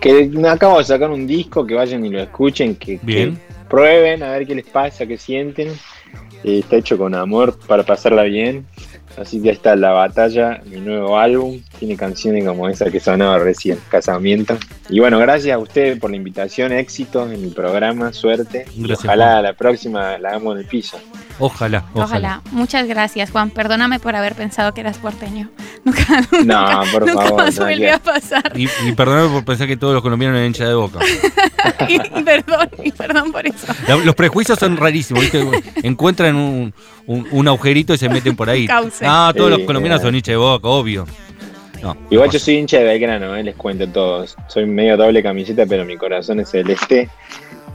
Que 0.00 0.26
me 0.28 0.48
acabo 0.48 0.76
de 0.78 0.84
sacar 0.84 1.10
un 1.10 1.26
disco, 1.26 1.66
que 1.66 1.74
vayan 1.74 2.04
y 2.04 2.10
lo 2.10 2.20
escuchen, 2.20 2.76
que, 2.76 3.00
Bien. 3.02 3.36
que 3.36 3.40
prueben 3.68 4.22
a 4.22 4.30
ver 4.30 4.46
qué 4.46 4.54
les 4.54 4.66
pasa, 4.66 5.06
qué 5.06 5.18
sienten. 5.18 5.68
Eh, 6.44 6.60
está 6.60 6.76
hecho 6.76 6.96
con 6.98 7.14
amor 7.14 7.58
para 7.66 7.82
pasarla 7.82 8.22
bien. 8.22 8.66
Así 9.16 9.40
que 9.40 9.48
ahí 9.48 9.54
está 9.54 9.74
La 9.76 9.92
Batalla, 9.92 10.60
mi 10.66 10.78
nuevo 10.78 11.18
álbum. 11.18 11.62
tiene 11.78 11.96
canciones 11.96 12.44
como 12.44 12.68
esa 12.68 12.90
que 12.90 13.00
sonaba 13.00 13.38
recién, 13.38 13.78
Casamiento. 13.88 14.58
Y 14.90 15.00
bueno, 15.00 15.18
gracias 15.18 15.54
a 15.54 15.58
ustedes 15.58 15.98
por 15.98 16.10
la 16.10 16.16
invitación, 16.16 16.72
éxito 16.72 17.30
en 17.30 17.42
mi 17.42 17.48
programa, 17.48 18.12
suerte. 18.12 18.66
Gracias, 18.76 19.04
ojalá 19.04 19.32
Juan. 19.32 19.42
la 19.42 19.52
próxima 19.54 20.18
la 20.18 20.28
hagamos 20.30 20.54
en 20.54 20.60
el 20.60 20.66
piso. 20.66 20.98
Ojalá, 21.38 21.84
ojalá. 21.92 22.04
Ojalá. 22.04 22.40
Muchas 22.52 22.86
gracias, 22.88 23.30
Juan. 23.30 23.50
Perdóname 23.50 23.98
por 23.98 24.16
haber 24.16 24.34
pensado 24.34 24.72
que 24.72 24.80
eras 24.80 24.96
porteño. 24.98 25.50
Nunca, 25.84 26.20
No, 26.44 26.62
nunca, 26.80 26.90
por 26.92 27.06
nunca 27.06 27.22
favor, 27.24 27.44
más 27.44 27.58
no, 27.58 27.64
volvió 27.66 27.94
a 27.94 27.98
pasar. 27.98 28.52
Y, 28.56 28.68
y 28.86 28.92
perdóname 28.92 29.28
por 29.28 29.44
pensar 29.44 29.66
que 29.68 29.76
todos 29.76 29.94
los 29.94 30.02
colombianos 30.02 30.36
eran 30.36 30.48
hincha 30.48 30.66
de 30.66 30.74
boca. 30.74 30.98
y, 31.88 31.94
y 31.94 32.22
perdón, 32.24 32.68
y 32.82 32.90
perdón 32.92 33.30
por 33.32 33.46
eso. 33.46 33.66
La- 33.86 33.96
Los 33.96 34.14
prejuicios 34.14 34.58
son 34.58 34.76
rarísimos, 34.76 35.22
¿viste? 35.22 35.46
Encuentran 35.82 36.34
un, 36.36 36.74
un- 37.06 37.28
un 37.30 37.48
agujerito 37.48 37.94
y 37.94 37.98
se 37.98 38.08
meten 38.08 38.34
por 38.34 38.50
ahí. 38.50 38.66
Ah, 39.02 39.32
todos 39.36 39.50
Sí, 39.52 39.58
los 39.58 39.66
colombianos 39.66 39.98
claro. 40.00 40.08
son 40.08 40.14
hinchas 40.16 40.32
de 40.32 40.36
boca, 40.36 40.68
obvio. 40.68 41.06
No, 41.82 41.94
Igual 42.10 42.30
yo 42.30 42.38
soy 42.38 42.54
hincha 42.56 42.78
de 42.78 42.84
Belgrano, 42.84 43.36
eh, 43.36 43.44
les 43.44 43.54
cuento 43.54 43.86
todos. 43.86 44.34
Soy 44.48 44.64
medio 44.66 44.96
doble 44.96 45.22
camiseta, 45.22 45.66
pero 45.68 45.84
mi 45.84 45.96
corazón 45.96 46.40
es 46.40 46.48
celeste. 46.50 47.10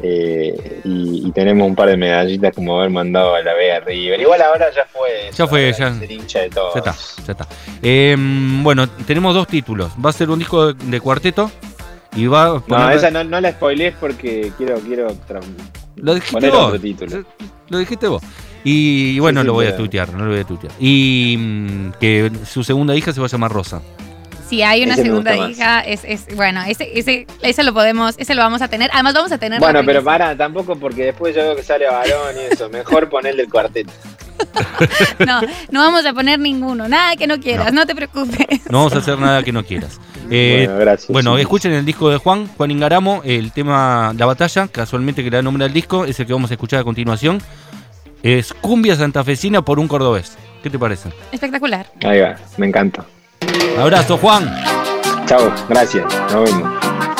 Eh, 0.03 0.81
y, 0.83 1.27
y 1.27 1.31
tenemos 1.31 1.67
un 1.67 1.75
par 1.75 1.89
de 1.89 1.97
medallitas 1.97 2.53
como 2.55 2.77
haber 2.79 2.89
mandado 2.89 3.35
a 3.35 3.41
la 3.41 3.53
Vega 3.53 3.79
River. 3.81 4.19
Igual 4.19 4.41
ahora 4.41 4.67
ya 4.75 4.85
fue. 4.91 5.29
Ya 5.35 5.47
fue, 5.47 5.73
ya. 5.77 5.93
Ser 5.93 6.11
hincha 6.11 6.39
de 6.41 6.49
todos. 6.49 6.73
ya 6.73 6.79
está, 6.79 6.95
ya 7.25 7.31
está. 7.33 7.47
Eh, 7.81 8.15
bueno, 8.61 8.89
tenemos 8.89 9.33
dos 9.33 9.47
títulos. 9.47 9.91
Va 10.03 10.09
a 10.09 10.13
ser 10.13 10.29
un 10.29 10.39
disco 10.39 10.73
de, 10.73 10.85
de 10.85 10.99
cuarteto 10.99 11.51
y 12.15 12.27
va 12.27 12.43
a 12.45 12.47
No, 12.53 12.61
poner- 12.65 12.97
esa 12.97 13.11
no, 13.11 13.23
no 13.23 13.39
la 13.41 13.51
spoilees 13.51 13.95
porque 13.99 14.51
quiero, 14.57 14.79
quiero 14.79 15.07
Lo 15.97 16.13
dijiste 16.13 16.33
poner 16.33 16.51
vos. 16.51 16.65
otro 16.67 16.79
título. 16.79 17.23
Lo 17.69 17.77
dijiste 17.77 18.07
vos. 18.07 18.21
Y 18.63 19.17
bueno, 19.19 19.39
Sí, 19.41 19.43
sí, 19.43 19.47
lo 19.47 19.53
voy 19.53 19.65
a 19.65 19.75
tuitear, 19.75 20.13
no 20.13 20.25
lo 20.25 20.31
voy 20.31 20.41
a 20.41 20.43
tuitear. 20.43 20.71
Y 20.79 21.35
mm, 21.39 21.91
que 21.99 22.31
su 22.45 22.63
segunda 22.63 22.95
hija 22.95 23.11
se 23.11 23.19
va 23.19 23.25
a 23.25 23.29
llamar 23.29 23.51
Rosa. 23.51 23.81
Si 24.51 24.61
hay 24.63 24.83
una 24.83 24.95
Ese 24.95 25.03
segunda 25.03 25.33
hija, 25.47 25.79
es, 25.79 26.03
es 26.03 26.35
bueno, 26.35 26.61
ese, 26.67 26.99
ese, 26.99 27.25
ese 27.41 27.63
lo 27.63 27.73
podemos, 27.73 28.15
ese 28.17 28.35
lo 28.35 28.41
vamos 28.41 28.61
a 28.61 28.67
tener. 28.67 28.89
Además 28.91 29.13
vamos 29.13 29.31
a 29.31 29.37
tener. 29.37 29.61
Bueno, 29.61 29.79
pero 29.85 30.03
para, 30.03 30.35
tampoco 30.35 30.75
porque 30.75 31.05
después 31.05 31.33
yo 31.33 31.41
veo 31.41 31.55
que 31.55 31.63
sale 31.63 31.87
varón 31.87 32.35
y 32.35 32.53
eso. 32.53 32.67
Mejor 32.67 33.07
ponerle 33.07 33.43
el 33.43 33.49
cuarteto. 33.49 33.93
No, 35.25 35.39
no 35.69 35.79
vamos 35.79 36.05
a 36.05 36.13
poner 36.13 36.37
ninguno, 36.37 36.89
nada 36.89 37.15
que 37.15 37.27
no 37.27 37.39
quieras, 37.39 37.71
no, 37.71 37.85
te 37.85 37.95
preocupes. 37.95 38.69
No 38.69 38.79
vamos 38.79 38.93
a 38.93 38.97
hacer 38.97 39.17
nada 39.19 39.41
que 39.43 39.53
no 39.53 39.63
quieras. 39.63 40.01
Eh, 40.33 40.63
bueno, 40.65 40.79
gracias. 40.79 41.09
Bueno, 41.11 41.35
sí. 41.35 41.41
escuchen 41.41 41.73
el 41.73 41.83
disco 41.83 42.09
de 42.09 42.15
Juan, 42.15 42.47
Juan 42.55 42.71
Ingaramo, 42.71 43.21
el 43.25 43.51
tema 43.51 44.13
La 44.17 44.25
Batalla, 44.25 44.69
casualmente 44.69 45.25
que 45.25 45.29
le 45.29 45.35
da 45.35 45.41
nombre 45.41 45.65
al 45.65 45.73
disco, 45.73 46.05
es 46.05 46.17
el 46.21 46.25
que 46.25 46.31
vamos 46.31 46.51
a 46.51 46.53
escuchar 46.53 46.79
a 46.79 46.83
continuación. 46.85 47.41
Es 48.23 48.53
Cumbia 48.53 48.95
Santafesina 48.95 49.61
por 49.61 49.77
un 49.77 49.89
cordobés. 49.89 50.37
¿Qué 50.63 50.69
te 50.69 50.79
parece? 50.79 51.09
Espectacular. 51.33 51.87
Ahí 52.03 52.21
va, 52.21 52.37
me 52.57 52.67
encanta. 52.67 53.05
Abrazo, 53.79 54.17
Juan. 54.17 54.49
Chao, 55.25 55.51
gracias. 55.69 56.05
Nos 56.31 56.43
vemos. 56.43 57.10